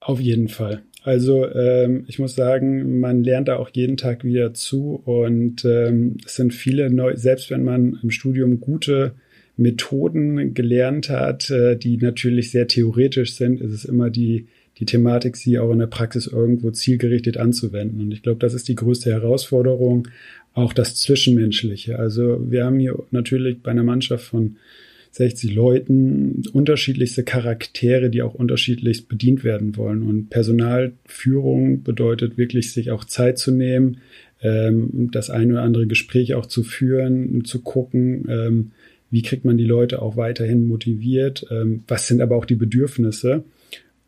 Auf 0.00 0.20
jeden 0.20 0.48
Fall. 0.48 0.84
Also 1.02 1.46
ähm, 1.48 2.04
ich 2.06 2.18
muss 2.18 2.34
sagen, 2.34 3.00
man 3.00 3.22
lernt 3.22 3.48
da 3.48 3.56
auch 3.56 3.70
jeden 3.72 3.96
Tag 3.96 4.22
wieder 4.22 4.52
zu 4.52 4.96
und 4.96 5.64
ähm, 5.64 6.18
es 6.26 6.36
sind 6.36 6.52
viele 6.52 6.90
neu, 6.90 7.16
selbst 7.16 7.50
wenn 7.50 7.64
man 7.64 7.98
im 8.02 8.10
Studium 8.10 8.60
gute 8.60 9.14
Methoden 9.60 10.54
gelernt 10.54 11.10
hat, 11.10 11.50
äh, 11.50 11.76
die 11.76 11.96
natürlich 11.98 12.50
sehr 12.50 12.66
theoretisch 12.66 13.34
sind, 13.34 13.60
ist 13.60 13.72
es 13.72 13.84
immer 13.84 14.10
die, 14.10 14.46
die 14.78 14.86
Thematik, 14.86 15.36
sie 15.36 15.58
auch 15.58 15.70
in 15.70 15.78
der 15.78 15.86
Praxis 15.86 16.26
irgendwo 16.26 16.70
zielgerichtet 16.70 17.36
anzuwenden. 17.36 18.00
Und 18.00 18.12
ich 18.12 18.22
glaube, 18.22 18.40
das 18.40 18.54
ist 18.54 18.68
die 18.68 18.74
größte 18.74 19.10
Herausforderung, 19.10 20.08
auch 20.54 20.72
das 20.72 20.96
Zwischenmenschliche. 20.96 21.98
Also 21.98 22.40
wir 22.50 22.64
haben 22.64 22.78
hier 22.78 22.98
natürlich 23.10 23.62
bei 23.62 23.70
einer 23.70 23.84
Mannschaft 23.84 24.24
von 24.24 24.56
60 25.12 25.54
Leuten 25.54 26.42
unterschiedlichste 26.52 27.24
Charaktere, 27.24 28.10
die 28.10 28.22
auch 28.22 28.34
unterschiedlichst 28.34 29.08
bedient 29.08 29.44
werden 29.44 29.76
wollen. 29.76 30.02
Und 30.02 30.30
Personalführung 30.30 31.82
bedeutet 31.82 32.38
wirklich, 32.38 32.72
sich 32.72 32.90
auch 32.90 33.04
Zeit 33.04 33.38
zu 33.38 33.50
nehmen, 33.50 33.98
ähm, 34.40 35.10
das 35.12 35.28
eine 35.28 35.54
oder 35.54 35.62
andere 35.62 35.86
Gespräch 35.86 36.34
auch 36.34 36.46
zu 36.46 36.62
führen, 36.62 37.44
zu 37.44 37.60
gucken, 37.60 38.24
ähm, 38.28 38.70
wie 39.10 39.22
kriegt 39.22 39.44
man 39.44 39.58
die 39.58 39.64
Leute 39.64 40.02
auch 40.02 40.16
weiterhin 40.16 40.66
motiviert, 40.66 41.46
ähm, 41.50 41.82
was 41.88 42.06
sind 42.06 42.20
aber 42.20 42.36
auch 42.36 42.44
die 42.44 42.54
Bedürfnisse. 42.54 43.44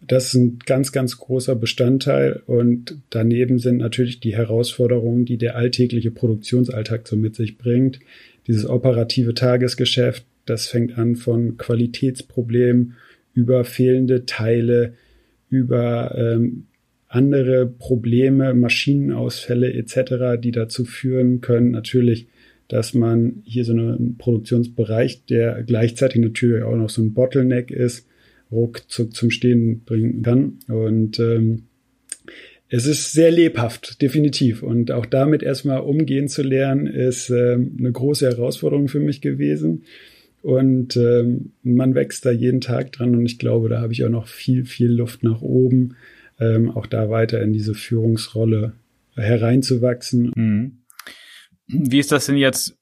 Das 0.06 0.28
ist 0.28 0.34
ein 0.34 0.58
ganz, 0.66 0.90
ganz 0.90 1.18
großer 1.18 1.54
Bestandteil 1.54 2.42
und 2.46 2.96
daneben 3.10 3.58
sind 3.58 3.76
natürlich 3.76 4.20
die 4.20 4.36
Herausforderungen, 4.36 5.24
die 5.24 5.38
der 5.38 5.56
alltägliche 5.56 6.10
Produktionsalltag 6.10 7.06
so 7.06 7.16
mit 7.16 7.36
sich 7.36 7.56
bringt. 7.56 8.00
Dieses 8.48 8.68
operative 8.68 9.34
Tagesgeschäft, 9.34 10.24
das 10.44 10.66
fängt 10.66 10.98
an 10.98 11.14
von 11.14 11.56
Qualitätsproblemen 11.56 12.94
über 13.34 13.64
fehlende 13.64 14.26
Teile, 14.26 14.94
über 15.48 16.14
ähm, 16.16 16.66
andere 17.06 17.66
Probleme, 17.66 18.54
Maschinenausfälle 18.54 19.72
etc., 19.72 20.40
die 20.42 20.50
dazu 20.50 20.84
führen 20.84 21.40
können, 21.40 21.70
natürlich 21.70 22.26
dass 22.68 22.94
man 22.94 23.42
hier 23.44 23.64
so 23.64 23.72
einen 23.72 24.16
Produktionsbereich, 24.18 25.24
der 25.26 25.62
gleichzeitig 25.62 26.20
natürlich 26.20 26.62
auch 26.62 26.76
noch 26.76 26.90
so 26.90 27.02
ein 27.02 27.12
Bottleneck 27.12 27.70
ist, 27.70 28.06
ruckzuck 28.50 29.14
zum 29.14 29.30
Stehen 29.30 29.82
bringen 29.84 30.22
kann. 30.22 30.58
Und 30.68 31.18
ähm, 31.18 31.64
es 32.68 32.86
ist 32.86 33.12
sehr 33.12 33.30
lebhaft, 33.30 34.00
definitiv. 34.00 34.62
Und 34.62 34.90
auch 34.92 35.06
damit 35.06 35.42
erstmal 35.42 35.80
umgehen 35.80 36.28
zu 36.28 36.42
lernen, 36.42 36.86
ist 36.86 37.28
ähm, 37.30 37.76
eine 37.78 37.92
große 37.92 38.26
Herausforderung 38.26 38.88
für 38.88 39.00
mich 39.00 39.20
gewesen. 39.20 39.82
Und 40.42 40.96
ähm, 40.96 41.52
man 41.62 41.94
wächst 41.94 42.24
da 42.26 42.30
jeden 42.30 42.60
Tag 42.60 42.92
dran 42.92 43.14
und 43.14 43.26
ich 43.26 43.38
glaube, 43.38 43.68
da 43.68 43.80
habe 43.80 43.92
ich 43.92 44.04
auch 44.04 44.10
noch 44.10 44.26
viel, 44.26 44.64
viel 44.64 44.90
Luft 44.90 45.22
nach 45.22 45.40
oben, 45.40 45.96
ähm, 46.40 46.70
auch 46.70 46.86
da 46.86 47.10
weiter 47.10 47.40
in 47.42 47.52
diese 47.52 47.74
Führungsrolle 47.74 48.72
hereinzuwachsen. 49.14 50.32
Mhm. 50.34 50.72
Wie 51.66 51.98
ist 51.98 52.12
das 52.12 52.26
denn 52.26 52.36
jetzt, 52.36 52.78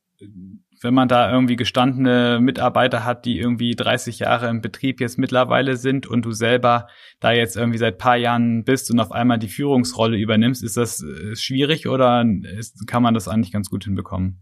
wenn 0.82 0.94
man 0.94 1.08
da 1.08 1.30
irgendwie 1.32 1.56
gestandene 1.56 2.40
Mitarbeiter 2.40 3.04
hat, 3.04 3.25
die 3.26 3.38
irgendwie 3.38 3.75
30 3.75 4.20
Jahre 4.20 4.49
im 4.49 4.60
Betrieb 4.60 5.00
jetzt 5.00 5.18
mittlerweile 5.18 5.76
sind 5.76 6.06
und 6.06 6.25
du 6.25 6.32
selber 6.32 6.88
da 7.20 7.32
jetzt 7.32 7.56
irgendwie 7.56 7.78
seit 7.78 7.99
paar 7.99 8.16
Jahren 8.16 8.64
bist 8.64 8.90
und 8.90 9.00
auf 9.00 9.12
einmal 9.12 9.38
die 9.38 9.49
Führungsrolle 9.49 10.16
übernimmst, 10.16 10.64
ist 10.64 10.76
das 10.76 11.02
äh, 11.02 11.37
schwierig 11.37 11.87
oder 11.87 12.25
ist, 12.58 12.87
kann 12.87 13.02
man 13.02 13.14
das 13.14 13.28
eigentlich 13.28 13.52
ganz 13.52 13.68
gut 13.68 13.84
hinbekommen? 13.84 14.40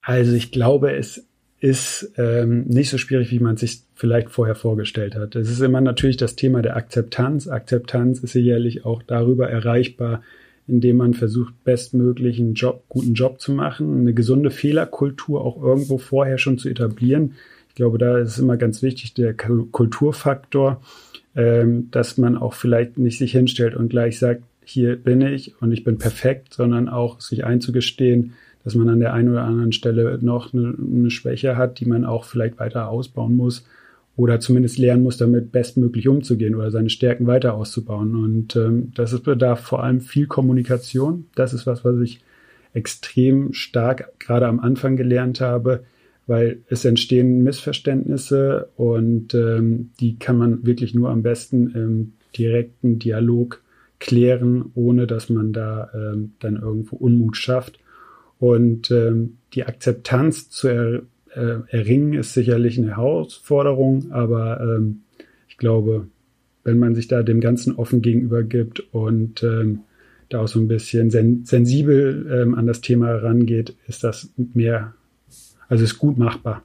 Also 0.00 0.32
ich 0.32 0.50
glaube, 0.50 0.92
es 0.92 1.28
ist 1.60 2.12
ähm, 2.16 2.64
nicht 2.64 2.90
so 2.90 2.98
schwierig, 2.98 3.30
wie 3.30 3.38
man 3.38 3.56
sich 3.56 3.82
vielleicht 3.94 4.30
vorher 4.30 4.56
vorgestellt 4.56 5.14
hat. 5.14 5.36
Es 5.36 5.48
ist 5.48 5.60
immer 5.60 5.80
natürlich 5.80 6.16
das 6.16 6.34
Thema 6.34 6.60
der 6.60 6.76
Akzeptanz. 6.76 7.46
Akzeptanz 7.46 8.18
ist 8.18 8.32
sicherlich 8.32 8.84
auch 8.84 9.00
darüber 9.04 9.48
erreichbar, 9.48 10.22
indem 10.66 10.96
man 10.96 11.14
versucht, 11.14 11.64
bestmöglich 11.64 12.38
einen 12.38 12.54
Job, 12.54 12.84
guten 12.88 13.14
Job 13.14 13.40
zu 13.40 13.52
machen, 13.52 14.00
eine 14.00 14.14
gesunde 14.14 14.50
Fehlerkultur 14.50 15.44
auch 15.44 15.62
irgendwo 15.62 15.98
vorher 15.98 16.38
schon 16.38 16.58
zu 16.58 16.68
etablieren. 16.68 17.34
Ich 17.68 17.74
glaube, 17.74 17.98
da 17.98 18.18
ist 18.18 18.38
immer 18.38 18.56
ganz 18.56 18.82
wichtig 18.82 19.14
der 19.14 19.34
Kulturfaktor, 19.34 20.80
ähm, 21.34 21.88
dass 21.90 22.18
man 22.18 22.36
auch 22.36 22.54
vielleicht 22.54 22.98
nicht 22.98 23.18
sich 23.18 23.32
hinstellt 23.32 23.74
und 23.74 23.88
gleich 23.88 24.18
sagt, 24.18 24.42
hier 24.64 24.96
bin 24.96 25.20
ich 25.22 25.60
und 25.60 25.72
ich 25.72 25.82
bin 25.82 25.98
perfekt, 25.98 26.54
sondern 26.54 26.88
auch 26.88 27.20
sich 27.20 27.44
einzugestehen, 27.44 28.34
dass 28.62 28.74
man 28.74 28.88
an 28.88 29.00
der 29.00 29.12
einen 29.12 29.30
oder 29.30 29.42
anderen 29.42 29.72
Stelle 29.72 30.18
noch 30.22 30.54
eine, 30.54 30.74
eine 30.78 31.10
Schwäche 31.10 31.56
hat, 31.56 31.80
die 31.80 31.86
man 31.86 32.04
auch 32.04 32.24
vielleicht 32.24 32.60
weiter 32.60 32.88
ausbauen 32.88 33.36
muss 33.36 33.64
oder 34.16 34.40
zumindest 34.40 34.78
lernen 34.78 35.02
muss, 35.02 35.16
damit 35.16 35.52
bestmöglich 35.52 36.08
umzugehen 36.08 36.54
oder 36.54 36.70
seine 36.70 36.90
Stärken 36.90 37.26
weiter 37.26 37.54
auszubauen. 37.54 38.14
Und 38.14 38.56
ähm, 38.56 38.92
das 38.94 39.12
ist, 39.12 39.24
bedarf 39.24 39.60
vor 39.60 39.82
allem 39.82 40.00
viel 40.00 40.26
Kommunikation. 40.26 41.26
Das 41.34 41.54
ist 41.54 41.66
was, 41.66 41.84
was 41.84 41.98
ich 42.00 42.20
extrem 42.74 43.52
stark 43.52 44.12
gerade 44.18 44.46
am 44.46 44.60
Anfang 44.60 44.96
gelernt 44.96 45.40
habe, 45.40 45.84
weil 46.26 46.60
es 46.68 46.84
entstehen 46.84 47.42
Missverständnisse 47.42 48.68
und 48.76 49.34
ähm, 49.34 49.90
die 50.00 50.18
kann 50.18 50.38
man 50.38 50.64
wirklich 50.64 50.94
nur 50.94 51.10
am 51.10 51.22
besten 51.22 51.70
im 51.70 52.12
direkten 52.36 52.98
Dialog 52.98 53.62
klären, 53.98 54.70
ohne 54.74 55.06
dass 55.06 55.28
man 55.30 55.52
da 55.52 55.90
ähm, 55.94 56.32
dann 56.40 56.56
irgendwo 56.56 56.96
Unmut 56.96 57.36
schafft. 57.36 57.78
Und 58.38 58.90
ähm, 58.90 59.38
die 59.54 59.64
Akzeptanz 59.64 60.50
zu 60.50 60.68
er, 60.68 61.02
äh, 61.34 61.60
erringen 61.68 62.14
ist 62.14 62.34
sicherlich 62.34 62.78
eine 62.78 62.96
Herausforderung, 62.96 64.12
aber 64.12 64.60
ähm, 64.60 65.02
ich 65.48 65.56
glaube, 65.56 66.08
wenn 66.64 66.78
man 66.78 66.94
sich 66.94 67.08
da 67.08 67.22
dem 67.22 67.40
Ganzen 67.40 67.76
offen 67.76 68.02
gegenüber 68.02 68.42
gibt 68.42 68.80
und 68.92 69.42
ähm, 69.42 69.80
da 70.28 70.40
auch 70.40 70.48
so 70.48 70.60
ein 70.60 70.68
bisschen 70.68 71.10
sen 71.10 71.44
sensibel 71.44 72.26
ähm, 72.30 72.54
an 72.54 72.66
das 72.66 72.80
Thema 72.80 73.08
herangeht, 73.08 73.76
ist 73.86 74.04
das 74.04 74.32
mehr, 74.36 74.94
also 75.68 75.84
ist 75.84 75.98
gut 75.98 76.18
machbar. 76.18 76.64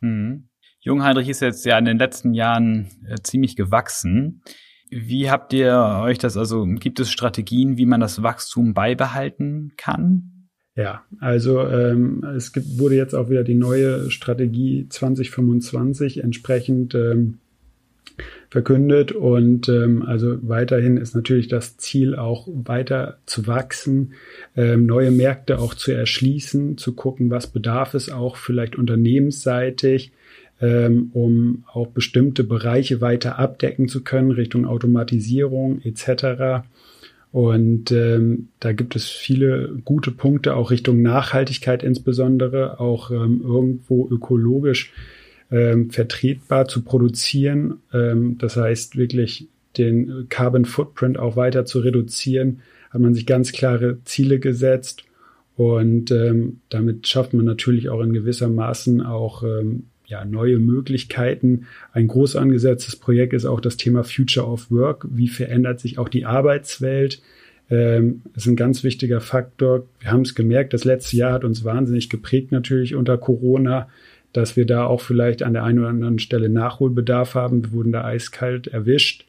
Mhm. 0.00 0.48
Jungheinrich 0.80 1.28
ist 1.28 1.40
jetzt 1.40 1.64
ja 1.64 1.78
in 1.78 1.84
den 1.84 1.98
letzten 1.98 2.34
Jahren 2.34 2.88
äh, 3.08 3.16
ziemlich 3.22 3.56
gewachsen. 3.56 4.42
Wie 4.88 5.30
habt 5.30 5.52
ihr 5.52 6.00
euch 6.02 6.18
das, 6.18 6.36
also 6.36 6.64
gibt 6.64 7.00
es 7.00 7.10
Strategien, 7.10 7.76
wie 7.76 7.86
man 7.86 8.00
das 8.00 8.22
Wachstum 8.22 8.72
beibehalten 8.72 9.72
kann? 9.76 10.35
Ja, 10.76 11.04
also 11.20 11.60
ähm, 11.66 12.22
es 12.36 12.52
gibt, 12.52 12.78
wurde 12.78 12.96
jetzt 12.96 13.14
auch 13.14 13.30
wieder 13.30 13.44
die 13.44 13.54
neue 13.54 14.10
Strategie 14.10 14.86
2025 14.90 16.22
entsprechend 16.22 16.94
ähm, 16.94 17.38
verkündet 18.50 19.12
und 19.12 19.70
ähm, 19.70 20.02
also 20.02 20.36
weiterhin 20.42 20.98
ist 20.98 21.14
natürlich 21.14 21.48
das 21.48 21.78
Ziel 21.78 22.14
auch 22.14 22.46
weiter 22.48 23.18
zu 23.24 23.46
wachsen, 23.46 24.12
ähm, 24.54 24.84
neue 24.84 25.10
Märkte 25.10 25.58
auch 25.58 25.72
zu 25.74 25.92
erschließen, 25.92 26.76
zu 26.76 26.92
gucken, 26.92 27.30
was 27.30 27.46
bedarf 27.46 27.94
es 27.94 28.10
auch 28.10 28.36
vielleicht 28.36 28.76
unternehmensseitig, 28.76 30.12
ähm, 30.60 31.10
um 31.14 31.64
auch 31.72 31.88
bestimmte 31.88 32.44
Bereiche 32.44 33.00
weiter 33.00 33.38
abdecken 33.38 33.88
zu 33.88 34.04
können 34.04 34.30
Richtung 34.30 34.66
Automatisierung 34.66 35.80
etc. 35.82 36.66
Und 37.36 37.92
ähm, 37.92 38.48
da 38.60 38.72
gibt 38.72 38.96
es 38.96 39.10
viele 39.10 39.78
gute 39.84 40.10
Punkte, 40.10 40.56
auch 40.56 40.70
Richtung 40.70 41.02
Nachhaltigkeit 41.02 41.82
insbesondere, 41.82 42.80
auch 42.80 43.10
ähm, 43.10 43.42
irgendwo 43.44 44.08
ökologisch 44.10 44.94
ähm, 45.50 45.90
vertretbar 45.90 46.66
zu 46.66 46.80
produzieren. 46.80 47.82
Ähm, 47.92 48.38
das 48.38 48.56
heißt 48.56 48.96
wirklich 48.96 49.48
den 49.76 50.30
Carbon 50.30 50.64
Footprint 50.64 51.18
auch 51.18 51.36
weiter 51.36 51.66
zu 51.66 51.80
reduzieren, 51.80 52.60
hat 52.88 53.02
man 53.02 53.12
sich 53.12 53.26
ganz 53.26 53.52
klare 53.52 53.98
Ziele 54.06 54.38
gesetzt 54.38 55.04
und 55.56 56.10
ähm, 56.10 56.60
damit 56.70 57.06
schafft 57.06 57.34
man 57.34 57.44
natürlich 57.44 57.90
auch 57.90 58.00
in 58.00 58.14
gewisser 58.14 58.48
Maßen 58.48 59.02
auch 59.02 59.42
ähm, 59.42 59.84
ja, 60.06 60.24
neue 60.24 60.58
Möglichkeiten. 60.58 61.66
Ein 61.92 62.08
groß 62.08 62.36
angesetztes 62.36 62.96
Projekt 62.96 63.32
ist 63.32 63.44
auch 63.44 63.60
das 63.60 63.76
Thema 63.76 64.04
Future 64.04 64.46
of 64.46 64.70
Work. 64.70 65.06
Wie 65.10 65.28
verändert 65.28 65.80
sich 65.80 65.98
auch 65.98 66.08
die 66.08 66.24
Arbeitswelt? 66.24 67.20
Ähm, 67.68 68.22
ist 68.36 68.46
ein 68.46 68.56
ganz 68.56 68.84
wichtiger 68.84 69.20
Faktor. 69.20 69.86
Wir 69.98 70.12
haben 70.12 70.22
es 70.22 70.36
gemerkt, 70.36 70.72
das 70.72 70.84
letzte 70.84 71.16
Jahr 71.16 71.32
hat 71.32 71.44
uns 71.44 71.64
wahnsinnig 71.64 72.08
geprägt 72.08 72.52
natürlich 72.52 72.94
unter 72.94 73.18
Corona, 73.18 73.88
dass 74.32 74.56
wir 74.56 74.66
da 74.66 74.84
auch 74.84 75.00
vielleicht 75.00 75.42
an 75.42 75.52
der 75.52 75.64
einen 75.64 75.80
oder 75.80 75.88
anderen 75.88 76.18
Stelle 76.20 76.48
Nachholbedarf 76.48 77.34
haben. 77.34 77.64
Wir 77.64 77.72
wurden 77.72 77.92
da 77.92 78.04
eiskalt 78.04 78.68
erwischt. 78.68 79.24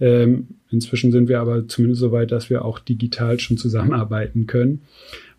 Ähm, 0.00 0.48
inzwischen 0.70 1.12
sind 1.12 1.28
wir 1.28 1.40
aber 1.40 1.68
zumindest 1.68 2.00
so 2.00 2.12
weit, 2.12 2.32
dass 2.32 2.48
wir 2.48 2.64
auch 2.64 2.78
digital 2.78 3.38
schon 3.38 3.58
zusammenarbeiten 3.58 4.46
können, 4.46 4.82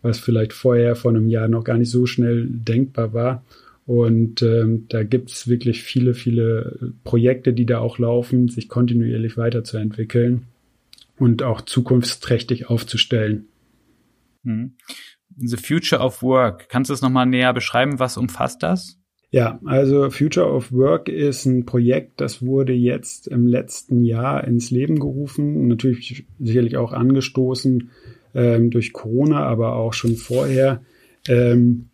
was 0.02 0.20
vielleicht 0.20 0.52
vorher 0.52 0.94
vor 0.94 1.10
einem 1.10 1.28
Jahr 1.28 1.48
noch 1.48 1.64
gar 1.64 1.76
nicht 1.76 1.90
so 1.90 2.06
schnell 2.06 2.46
denkbar 2.48 3.12
war. 3.12 3.42
Und 3.86 4.40
ähm, 4.42 4.86
da 4.88 5.02
gibt's 5.02 5.46
wirklich 5.46 5.82
viele, 5.82 6.14
viele 6.14 6.94
Projekte, 7.04 7.52
die 7.52 7.66
da 7.66 7.80
auch 7.80 7.98
laufen, 7.98 8.48
sich 8.48 8.68
kontinuierlich 8.68 9.36
weiterzuentwickeln 9.36 10.46
und 11.18 11.42
auch 11.42 11.60
zukunftsträchtig 11.60 12.70
aufzustellen. 12.70 13.46
Hm. 14.44 14.72
The 15.36 15.56
Future 15.56 16.00
of 16.00 16.22
Work. 16.22 16.68
Kannst 16.68 16.90
du 16.90 16.94
es 16.94 17.02
nochmal 17.02 17.26
näher 17.26 17.52
beschreiben? 17.52 17.98
Was 17.98 18.16
umfasst 18.16 18.62
das? 18.62 18.98
Ja, 19.30 19.58
also 19.64 20.10
Future 20.10 20.48
of 20.48 20.70
Work 20.70 21.08
ist 21.08 21.44
ein 21.44 21.66
Projekt, 21.66 22.20
das 22.20 22.40
wurde 22.40 22.72
jetzt 22.72 23.26
im 23.26 23.48
letzten 23.48 24.04
Jahr 24.04 24.44
ins 24.46 24.70
Leben 24.70 25.00
gerufen, 25.00 25.66
natürlich 25.66 26.24
sicherlich 26.38 26.76
auch 26.76 26.92
angestoßen 26.92 27.90
ähm, 28.32 28.70
durch 28.70 28.92
Corona, 28.92 29.44
aber 29.44 29.74
auch 29.74 29.92
schon 29.92 30.14
vorher. 30.14 30.82
Ähm, 31.26 31.88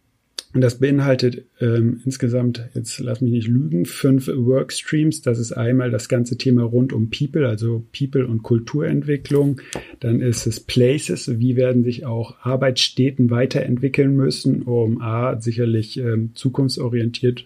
und 0.52 0.62
das 0.62 0.78
beinhaltet 0.78 1.44
ähm, 1.60 2.00
insgesamt, 2.04 2.68
jetzt 2.74 2.98
lass 2.98 3.20
mich 3.20 3.30
nicht 3.30 3.48
lügen, 3.48 3.84
fünf 3.84 4.26
Workstreams. 4.26 5.22
Das 5.22 5.38
ist 5.38 5.52
einmal 5.52 5.92
das 5.92 6.08
ganze 6.08 6.36
Thema 6.38 6.64
rund 6.64 6.92
um 6.92 7.08
People, 7.08 7.48
also 7.48 7.84
People 7.96 8.26
und 8.26 8.42
Kulturentwicklung. 8.42 9.60
Dann 10.00 10.20
ist 10.20 10.46
es 10.46 10.58
Places, 10.58 11.38
wie 11.38 11.54
werden 11.54 11.84
sich 11.84 12.04
auch 12.04 12.36
Arbeitsstätten 12.40 13.30
weiterentwickeln 13.30 14.16
müssen, 14.16 14.62
um 14.62 15.00
A, 15.00 15.40
sicherlich 15.40 15.98
ähm, 15.98 16.30
zukunftsorientiert 16.34 17.42
äh, 17.42 17.44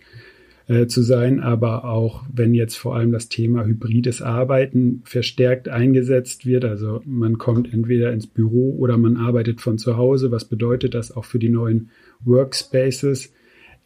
zu 0.87 1.03
sein, 1.03 1.41
aber 1.41 1.85
auch 1.85 2.25
wenn 2.33 2.55
jetzt 2.55 2.77
vor 2.77 2.97
allem 2.97 3.13
das 3.13 3.29
Thema 3.29 3.67
hybrides 3.67 4.23
Arbeiten 4.23 5.03
verstärkt 5.05 5.69
eingesetzt 5.69 6.47
wird, 6.47 6.65
also 6.65 7.03
man 7.05 7.37
kommt 7.37 7.71
entweder 7.73 8.13
ins 8.13 8.27
Büro 8.27 8.75
oder 8.79 8.97
man 8.97 9.19
arbeitet 9.19 9.61
von 9.61 9.77
zu 9.77 9.99
Hause, 9.99 10.31
was 10.31 10.47
bedeutet 10.47 10.95
das 10.95 11.15
auch 11.15 11.27
für 11.27 11.39
die 11.39 11.51
neuen 11.51 11.91
Workspaces? 12.25 13.33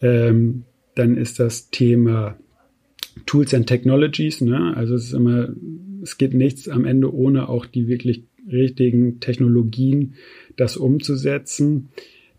Ähm, 0.00 0.64
dann 0.94 1.16
ist 1.16 1.40
das 1.40 1.70
Thema 1.70 2.36
Tools 3.26 3.54
and 3.54 3.66
Technologies, 3.66 4.40
ne? 4.40 4.76
also 4.76 4.94
es 4.94 5.06
ist 5.06 5.14
immer, 5.14 5.48
es 6.02 6.18
geht 6.18 6.34
nichts 6.34 6.68
am 6.68 6.84
Ende 6.84 7.12
ohne 7.12 7.48
auch 7.48 7.66
die 7.66 7.88
wirklich 7.88 8.24
richtigen 8.50 9.20
Technologien, 9.20 10.14
das 10.56 10.76
umzusetzen. 10.76 11.88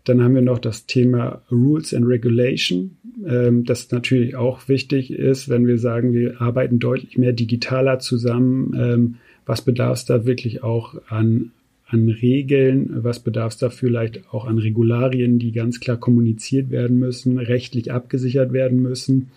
Dann 0.04 0.22
haben 0.22 0.34
wir 0.34 0.42
noch 0.42 0.58
das 0.58 0.86
Thema 0.86 1.42
Rules 1.50 1.94
and 1.94 2.06
Regulation, 2.06 2.96
ähm, 3.26 3.64
das 3.64 3.90
natürlich 3.90 4.36
auch 4.36 4.68
wichtig 4.68 5.10
ist, 5.10 5.48
wenn 5.48 5.66
wir 5.66 5.78
sagen, 5.78 6.12
wir 6.12 6.40
arbeiten 6.40 6.78
deutlich 6.78 7.18
mehr 7.18 7.32
digitaler 7.32 7.98
zusammen. 7.98 8.74
Ähm, 8.78 9.14
was 9.46 9.62
bedarf 9.62 9.98
es 9.98 10.04
da 10.04 10.26
wirklich 10.26 10.62
auch 10.62 10.94
an, 11.08 11.50
an 11.86 12.08
Regeln? 12.08 12.90
Was 13.02 13.20
bedarf 13.20 13.52
es 13.52 13.58
da 13.58 13.70
vielleicht 13.70 14.32
auch 14.32 14.46
an 14.46 14.58
Regularien, 14.58 15.38
die 15.38 15.52
ganz 15.52 15.80
klar 15.80 15.96
kommuniziert 15.96 16.70
werden 16.70 16.98
müssen, 16.98 17.38
rechtlich 17.38 17.92
abgesichert 17.92 18.52
werden 18.52 18.80
müssen? 18.80 19.30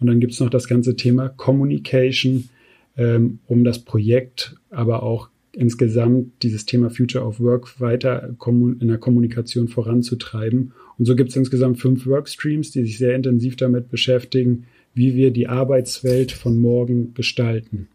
Und 0.00 0.08
dann 0.08 0.20
gibt 0.20 0.32
es 0.32 0.40
noch 0.40 0.50
das 0.50 0.68
ganze 0.68 0.96
Thema 0.96 1.28
Communication, 1.28 2.48
ähm, 2.96 3.38
um 3.46 3.64
das 3.64 3.78
Projekt 3.78 4.56
aber 4.70 5.02
auch 5.02 5.28
insgesamt 5.52 6.42
dieses 6.42 6.66
Thema 6.66 6.90
Future 6.90 7.24
of 7.24 7.40
Work 7.40 7.80
weiter 7.80 8.34
in 8.46 8.88
der 8.88 8.98
Kommunikation 8.98 9.68
voranzutreiben. 9.68 10.72
Und 10.98 11.04
so 11.04 11.14
gibt 11.14 11.30
es 11.30 11.36
insgesamt 11.36 11.80
fünf 11.80 12.06
Workstreams, 12.06 12.70
die 12.70 12.82
sich 12.82 12.98
sehr 12.98 13.14
intensiv 13.14 13.56
damit 13.56 13.90
beschäftigen, 13.90 14.66
wie 14.94 15.14
wir 15.14 15.30
die 15.30 15.48
Arbeitswelt 15.48 16.32
von 16.32 16.58
morgen 16.58 17.12
gestalten. 17.12 17.88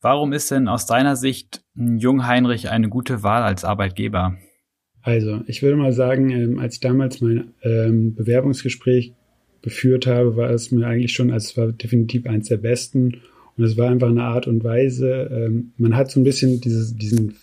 Warum 0.00 0.32
ist 0.32 0.50
denn 0.50 0.68
aus 0.68 0.86
deiner 0.86 1.16
Sicht 1.16 1.62
Jung 1.74 2.26
Heinrich 2.26 2.70
eine 2.70 2.88
gute 2.88 3.22
Wahl 3.22 3.42
als 3.42 3.64
Arbeitgeber? 3.64 4.36
Also, 5.02 5.42
ich 5.46 5.62
würde 5.62 5.76
mal 5.76 5.92
sagen, 5.92 6.30
ähm, 6.30 6.58
als 6.58 6.74
ich 6.74 6.80
damals 6.80 7.20
mein 7.20 7.52
ähm, 7.62 8.14
Bewerbungsgespräch 8.14 9.12
geführt 9.60 10.06
habe, 10.06 10.36
war 10.36 10.50
es 10.50 10.70
mir 10.70 10.86
eigentlich 10.86 11.12
schon, 11.12 11.30
also 11.30 11.48
es 11.48 11.56
war 11.56 11.72
definitiv 11.72 12.26
eins 12.26 12.48
der 12.48 12.56
besten 12.56 13.18
und 13.56 13.64
es 13.64 13.76
war 13.76 13.90
einfach 13.90 14.08
eine 14.08 14.24
Art 14.24 14.46
und 14.46 14.64
Weise, 14.64 15.30
ähm, 15.30 15.72
man 15.76 15.94
hat 15.96 16.10
so 16.10 16.20
ein 16.20 16.24
bisschen 16.24 16.60
dieses, 16.60 16.96
diesen, 16.96 17.36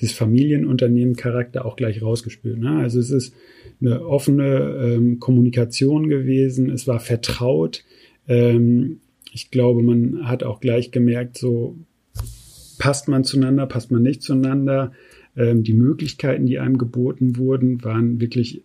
dieses 0.00 0.14
Familienunternehmen-Charakter 0.14 1.64
auch 1.64 1.76
gleich 1.76 2.02
rausgespürt. 2.02 2.58
Ne? 2.58 2.78
Also 2.78 2.98
es 2.98 3.10
ist 3.10 3.34
eine 3.80 4.06
offene 4.06 4.94
ähm, 4.94 5.20
Kommunikation 5.20 6.08
gewesen, 6.08 6.70
es 6.70 6.86
war 6.86 7.00
vertraut. 7.00 7.84
Ähm, 8.28 9.00
ich 9.32 9.50
glaube, 9.50 9.82
man 9.82 10.28
hat 10.28 10.44
auch 10.44 10.60
gleich 10.60 10.90
gemerkt, 10.90 11.38
so 11.38 11.76
passt 12.78 13.08
man 13.08 13.24
zueinander, 13.24 13.66
passt 13.66 13.90
man 13.90 14.02
nicht 14.02 14.22
zueinander. 14.22 14.92
Ähm, 15.36 15.62
die 15.64 15.72
Möglichkeiten, 15.72 16.46
die 16.46 16.58
einem 16.58 16.78
geboten 16.78 17.36
wurden, 17.36 17.82
waren 17.84 18.20
wirklich 18.20 18.62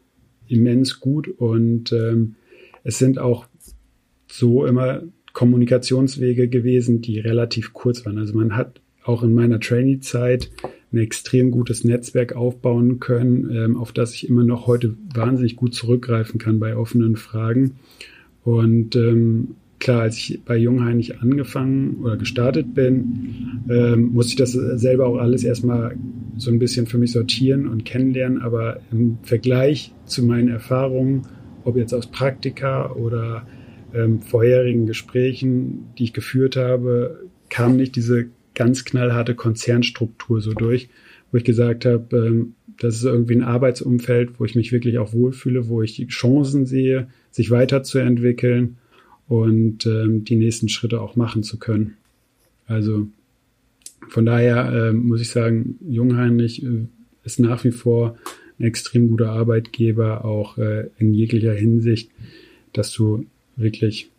immens 0.48 1.00
gut 1.00 1.28
und 1.28 1.92
ähm, 1.92 2.36
es 2.84 2.98
sind 2.98 3.20
auch 3.20 3.46
so 4.28 4.66
immer 4.66 5.04
Kommunikationswege 5.34 6.48
gewesen, 6.48 7.02
die 7.02 7.20
relativ 7.20 7.74
kurz 7.74 8.06
waren. 8.06 8.18
Also 8.18 8.36
man 8.36 8.56
hat 8.56 8.82
auch 9.04 9.24
in 9.24 9.34
meiner 9.34 9.60
Trainee-Zeit 9.60 10.52
ein 10.92 10.98
extrem 10.98 11.52
gutes 11.52 11.84
Netzwerk 11.84 12.36
aufbauen 12.36 13.00
können, 13.00 13.50
ähm, 13.52 13.78
auf 13.78 13.92
das 13.92 14.14
ich 14.14 14.28
immer 14.28 14.44
noch 14.44 14.68
heute 14.68 14.96
wahnsinnig 15.14 15.56
gut 15.56 15.74
zurückgreifen 15.74 16.40
kann 16.40 16.60
bei 16.60 16.76
offenen 16.76 17.16
Fragen. 17.16 17.76
Und 18.44 18.96
ähm, 18.96 19.56
klar, 19.78 20.02
als 20.02 20.18
ich 20.18 20.42
bei 20.44 20.58
Jungheinrich 20.58 21.20
angefangen 21.22 21.98
oder 22.02 22.18
gestartet 22.18 22.74
bin, 22.74 23.64
ähm, 23.70 24.12
musste 24.14 24.32
ich 24.32 24.38
das 24.38 24.54
selber 24.54 25.08
auch 25.08 25.18
alles 25.18 25.44
erstmal 25.44 25.96
so 26.38 26.50
ein 26.50 26.60
bisschen 26.60 26.88
für 26.88 26.98
mich 26.98 27.12
sortieren 27.12 27.68
und 27.68 27.86
kennenlernen. 27.86 28.42
Aber 28.42 28.80
im 28.92 29.20
Vergleich 29.22 29.94
zu 30.06 30.24
meinen 30.24 30.48
Erfahrungen, 30.48 31.24
ob 31.64 31.78
jetzt 31.78 31.94
aus 31.94 32.08
Praktika 32.08 32.92
oder 32.94 33.46
ähm, 33.94 34.22
vorherigen 34.22 34.86
Gesprächen, 34.86 35.90
die 35.98 36.06
ich 36.06 36.14
geführt 36.14 36.56
habe, 36.56 37.28
kam 37.50 37.76
nicht 37.76 37.96
diese 37.96 38.28
ganz 38.60 38.84
knallharte 38.84 39.36
Konzernstruktur 39.36 40.42
so 40.42 40.54
durch, 40.54 40.90
wo 41.32 41.38
ich 41.38 41.46
gesagt 41.46 41.86
habe, 41.86 42.18
ähm, 42.18 42.56
das 42.78 42.96
ist 42.96 43.06
irgendwie 43.06 43.36
ein 43.36 43.44
Arbeitsumfeld, 43.44 44.38
wo 44.38 44.44
ich 44.44 44.56
mich 44.56 44.74
wirklich 44.74 44.98
auch 44.98 45.14
wohlfühle, 45.14 45.70
wo 45.70 45.82
ich 45.82 46.06
Chancen 46.10 46.66
sehe, 46.66 47.08
sich 47.32 47.52
weiterzuentwickeln 47.52 48.76
und 49.30 49.86
ähm, 49.86 50.26
die 50.26 50.36
nächsten 50.36 50.68
Schritte 50.68 51.00
auch 51.00 51.16
machen 51.16 51.42
zu 51.42 51.58
können. 51.58 51.96
Also 52.68 53.08
von 54.10 54.26
daher 54.26 54.74
äh, 54.74 54.92
muss 54.92 55.22
ich 55.22 55.30
sagen, 55.30 55.80
Jungheinrich 55.88 56.62
äh, 56.62 56.88
ist 57.24 57.40
nach 57.40 57.64
wie 57.64 57.72
vor 57.72 58.18
ein 58.60 58.66
extrem 58.66 59.08
guter 59.10 59.30
Arbeitgeber, 59.30 60.26
auch 60.26 60.58
äh, 60.58 60.90
in 60.98 61.14
jeglicher 61.14 61.54
Hinsicht, 61.54 62.12
dass 62.74 62.92
du 62.92 63.26
wirklich 63.56 64.10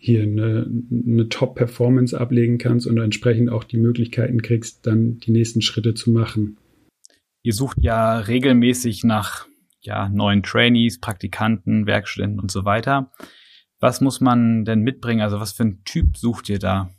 hier 0.00 0.22
eine, 0.22 0.66
eine 0.90 1.28
Top-Performance 1.28 2.18
ablegen 2.18 2.56
kannst 2.56 2.86
und 2.86 2.96
entsprechend 2.98 3.50
auch 3.50 3.64
die 3.64 3.76
Möglichkeiten 3.76 4.40
kriegst, 4.40 4.86
dann 4.86 5.18
die 5.18 5.30
nächsten 5.30 5.60
Schritte 5.60 5.92
zu 5.92 6.10
machen. 6.10 6.56
Ihr 7.42 7.52
sucht 7.52 7.76
ja 7.80 8.18
regelmäßig 8.18 9.04
nach 9.04 9.46
ja, 9.82 10.08
neuen 10.08 10.42
Trainees, 10.42 11.00
Praktikanten, 11.00 11.86
Werkstudenten 11.86 12.40
und 12.40 12.50
so 12.50 12.64
weiter. 12.64 13.12
Was 13.78 14.00
muss 14.00 14.20
man 14.20 14.64
denn 14.64 14.80
mitbringen? 14.80 15.20
Also 15.20 15.38
was 15.38 15.52
für 15.52 15.64
ein 15.64 15.84
Typ 15.84 16.16
sucht 16.16 16.48
ihr 16.48 16.58
da? 16.58 16.90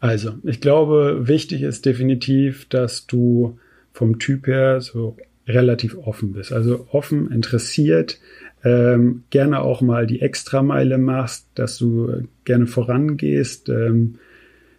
Also, 0.00 0.34
ich 0.44 0.60
glaube, 0.60 1.26
wichtig 1.26 1.62
ist 1.62 1.86
definitiv, 1.86 2.68
dass 2.68 3.06
du 3.06 3.58
vom 3.92 4.18
Typ 4.18 4.46
her 4.46 4.80
so 4.80 5.16
relativ 5.48 5.96
offen 5.96 6.32
bist. 6.32 6.52
Also 6.52 6.86
offen, 6.92 7.32
interessiert, 7.32 8.20
ähm, 8.64 9.24
gerne 9.30 9.60
auch 9.60 9.80
mal 9.80 10.06
die 10.06 10.20
Extrameile 10.20 10.98
machst, 10.98 11.46
dass 11.54 11.78
du 11.78 12.28
gerne 12.44 12.66
vorangehst, 12.66 13.68
ähm, 13.68 14.16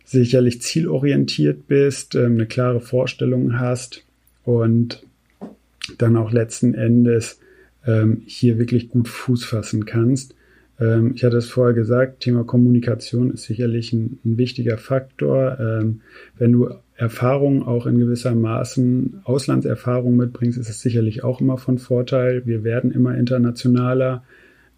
sicherlich 0.06 0.62
zielorientiert 0.62 1.68
bist, 1.68 2.16
ähm, 2.16 2.34
eine 2.34 2.46
klare 2.46 2.82
Vorstellung 2.82 3.60
hast 3.60 4.04
und 4.44 5.04
dann 5.98 6.18
auch 6.18 6.32
letzten 6.32 6.74
Endes 6.74 7.40
ähm, 7.86 8.22
hier 8.26 8.60
wirklich 8.60 8.90
gut 8.90 9.08
Fuß 9.08 9.46
fassen 9.46 9.86
kannst. 9.86 10.36
Ähm, 10.80 11.14
ich 11.16 11.24
hatte 11.24 11.38
es 11.38 11.50
vorher 11.50 11.74
gesagt, 11.74 12.22
Thema 12.22 12.44
Kommunikation 12.44 13.32
ist 13.32 13.44
sicherlich 13.44 13.94
ein, 13.94 14.20
ein 14.26 14.38
wichtiger 14.38 14.78
Faktor. 14.78 15.58
Ähm, 15.60 16.02
wenn 16.38 16.52
du 16.52 16.70
Erfahrung 16.96 17.66
auch 17.66 17.86
in 17.86 17.98
gewisser 17.98 18.36
Maßen, 18.36 19.22
Auslandserfahrung 19.24 20.16
mitbringst, 20.18 20.58
ist 20.58 20.70
es 20.70 20.82
sicherlich 20.82 21.24
auch 21.24 21.42
immer 21.42 21.58
von 21.58 21.78
Vorteil. 21.78 22.46
Wir 22.46 22.64
werden 22.64 22.92
immer 22.92 23.18
internationaler. 23.18 24.24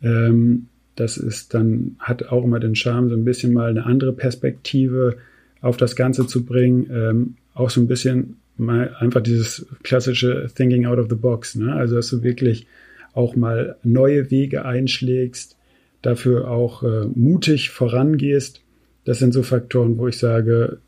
Ähm, 0.04 0.68
das 0.96 1.18
ist 1.18 1.54
dann, 1.54 1.96
hat 2.00 2.28
auch 2.30 2.44
immer 2.44 2.60
den 2.60 2.76
Charme, 2.76 3.10
so 3.10 3.16
ein 3.16 3.26
bisschen 3.26 3.54
mal 3.54 3.70
eine 3.70 3.86
andere 3.86 4.14
Perspektive 4.14 5.18
auf 5.62 5.78
das 5.78 5.96
Ganze 5.96 6.28
zu 6.28 6.46
bringen. 6.46 6.90
Ähm, 6.92 7.36
auch 7.54 7.70
so 7.70 7.82
ein 7.82 7.88
bisschen 7.88 8.38
mal 8.58 8.96
einfach 9.00 9.22
dieses 9.22 9.66
klassische 9.84 10.50
Thinking 10.54 10.86
out 10.86 11.00
of 11.00 11.08
the 11.10 11.16
box. 11.16 11.56
Ne? 11.56 11.74
Also, 11.74 11.96
dass 11.96 12.10
du 12.10 12.22
wirklich 12.24 12.68
auch 13.14 13.36
mal 13.36 13.78
neue 13.84 14.32
Wege 14.32 14.64
einschlägst, 14.66 15.58
dafür 16.02 16.50
auch 16.50 16.84
äh, 16.84 17.06
mutig 17.06 17.70
vorangehst. 17.70 18.62
Das 19.06 19.20
sind 19.20 19.34
so 19.34 19.44
Faktoren, 19.44 19.98
wo 19.98 20.08
ich 20.08 20.18
sage, 20.18 20.80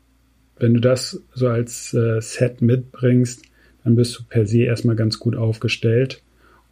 wenn 0.58 0.74
du 0.74 0.80
das 0.80 1.22
so 1.32 1.48
als 1.48 1.94
äh, 1.94 2.20
Set 2.20 2.62
mitbringst, 2.62 3.42
dann 3.82 3.96
bist 3.96 4.18
du 4.18 4.24
per 4.24 4.46
se 4.46 4.62
erstmal 4.62 4.96
ganz 4.96 5.18
gut 5.18 5.36
aufgestellt, 5.36 6.22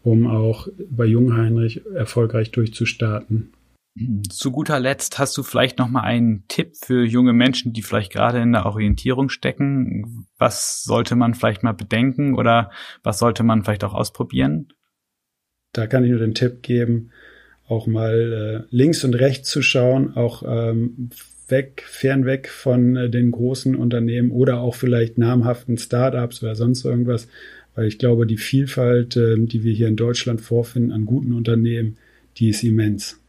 um 0.03 0.27
auch 0.27 0.69
bei 0.91 1.05
Jungheinrich 1.05 1.83
erfolgreich 1.95 2.51
durchzustarten. 2.51 3.53
Zu 4.31 4.53
guter 4.53 4.81
Letzt 4.81 5.19
hast 5.19 5.37
du 5.37 5.43
vielleicht 5.43 5.79
noch 5.79 5.89
mal 5.89 6.01
einen 6.01 6.45
Tipp 6.49 6.77
für 6.83 7.05
junge 7.05 7.35
Menschen, 7.35 7.75
die 7.75 7.83
vielleicht 7.83 8.11
gerade 8.11 8.41
in 8.41 8.53
der 8.53 8.65
Orientierung 8.65 9.29
stecken. 9.29 10.27
Was 10.39 10.83
sollte 10.83 11.15
man 11.15 11.35
vielleicht 11.35 11.63
mal 11.63 11.75
bedenken 11.75 12.35
oder 12.35 12.71
was 13.03 13.19
sollte 13.19 13.43
man 13.43 13.65
vielleicht 13.65 13.85
auch 13.85 13.93
ausprobieren? 13.93 14.69
Da 15.73 15.87
kann 15.87 16.05
ich 16.05 16.11
nur 16.11 16.21
den 16.21 16.35
Tipp 16.35 16.63
geben, 16.63 17.11
auch 17.73 17.87
mal 17.87 18.65
äh, 18.71 18.75
links 18.75 19.05
und 19.05 19.15
rechts 19.15 19.49
zu 19.49 19.63
schauen, 19.63 20.15
auch 20.15 20.43
ähm, 20.47 21.11
weg, 21.49 21.85
fernweg 21.87 22.49
von 22.49 22.97
äh, 22.97 23.11
den 23.11 23.31
großen 23.31 23.75
Unternehmen 23.75 24.31
oder 24.31 24.61
auch 24.61 24.75
vielleicht 24.75 25.19
namhaften 25.19 25.79
Startups 25.79 26.43
oder 26.43 26.55
sonst 26.55 26.85
irgendwas, 26.85 27.29
weil 27.75 27.87
ich 27.87 27.99
glaube, 27.99 28.27
die 28.27 28.37
Vielfalt, 28.37 29.17
äh, 29.17 29.37
die 29.39 29.65
wir 29.65 29.73
hier 29.73 29.89
in 29.89 29.97
Deutschland 29.97 30.41
vorfinden 30.41 30.93
an 30.93 31.07
guten 31.07 31.33
Unternehmen, 31.33 31.97
die 32.37 32.51
ist 32.51 32.63
immens. 32.63 33.21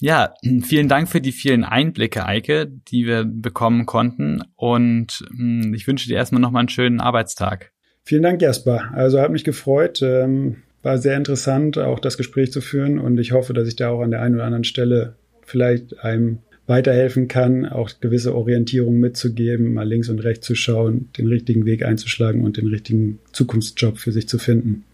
Ja, 0.00 0.34
vielen 0.62 0.88
Dank 0.88 1.08
für 1.08 1.20
die 1.20 1.32
vielen 1.32 1.64
Einblicke, 1.64 2.26
Eike, 2.26 2.70
die 2.88 3.06
wir 3.06 3.24
bekommen 3.24 3.86
konnten. 3.86 4.42
Und 4.56 5.24
hm, 5.30 5.72
ich 5.74 5.86
wünsche 5.86 6.08
dir 6.08 6.16
erstmal 6.16 6.40
nochmal 6.40 6.60
einen 6.60 6.68
schönen 6.68 7.00
Arbeitstag. 7.00 7.72
Vielen 8.04 8.22
Dank, 8.22 8.42
Jasper. 8.42 8.90
Also 8.92 9.20
hat 9.20 9.30
mich 9.30 9.44
gefreut. 9.44 10.02
Ähm, 10.02 10.56
war 10.82 10.98
sehr 10.98 11.16
interessant, 11.16 11.78
auch 11.78 12.00
das 12.00 12.16
Gespräch 12.16 12.52
zu 12.52 12.60
führen. 12.60 12.98
Und 12.98 13.18
ich 13.18 13.32
hoffe, 13.32 13.54
dass 13.54 13.68
ich 13.68 13.76
da 13.76 13.90
auch 13.90 14.02
an 14.02 14.10
der 14.10 14.22
einen 14.22 14.36
oder 14.36 14.44
anderen 14.44 14.64
Stelle 14.64 15.14
vielleicht 15.44 16.00
einem 16.00 16.38
weiterhelfen 16.66 17.28
kann, 17.28 17.66
auch 17.66 17.90
gewisse 18.00 18.34
Orientierung 18.34 18.98
mitzugeben, 18.98 19.74
mal 19.74 19.86
links 19.86 20.08
und 20.08 20.20
rechts 20.20 20.46
zu 20.46 20.54
schauen, 20.54 21.08
den 21.18 21.26
richtigen 21.26 21.66
Weg 21.66 21.84
einzuschlagen 21.84 22.44
und 22.44 22.56
den 22.56 22.68
richtigen 22.68 23.18
Zukunftsjob 23.32 23.98
für 23.98 24.12
sich 24.12 24.28
zu 24.28 24.38
finden. 24.38 24.84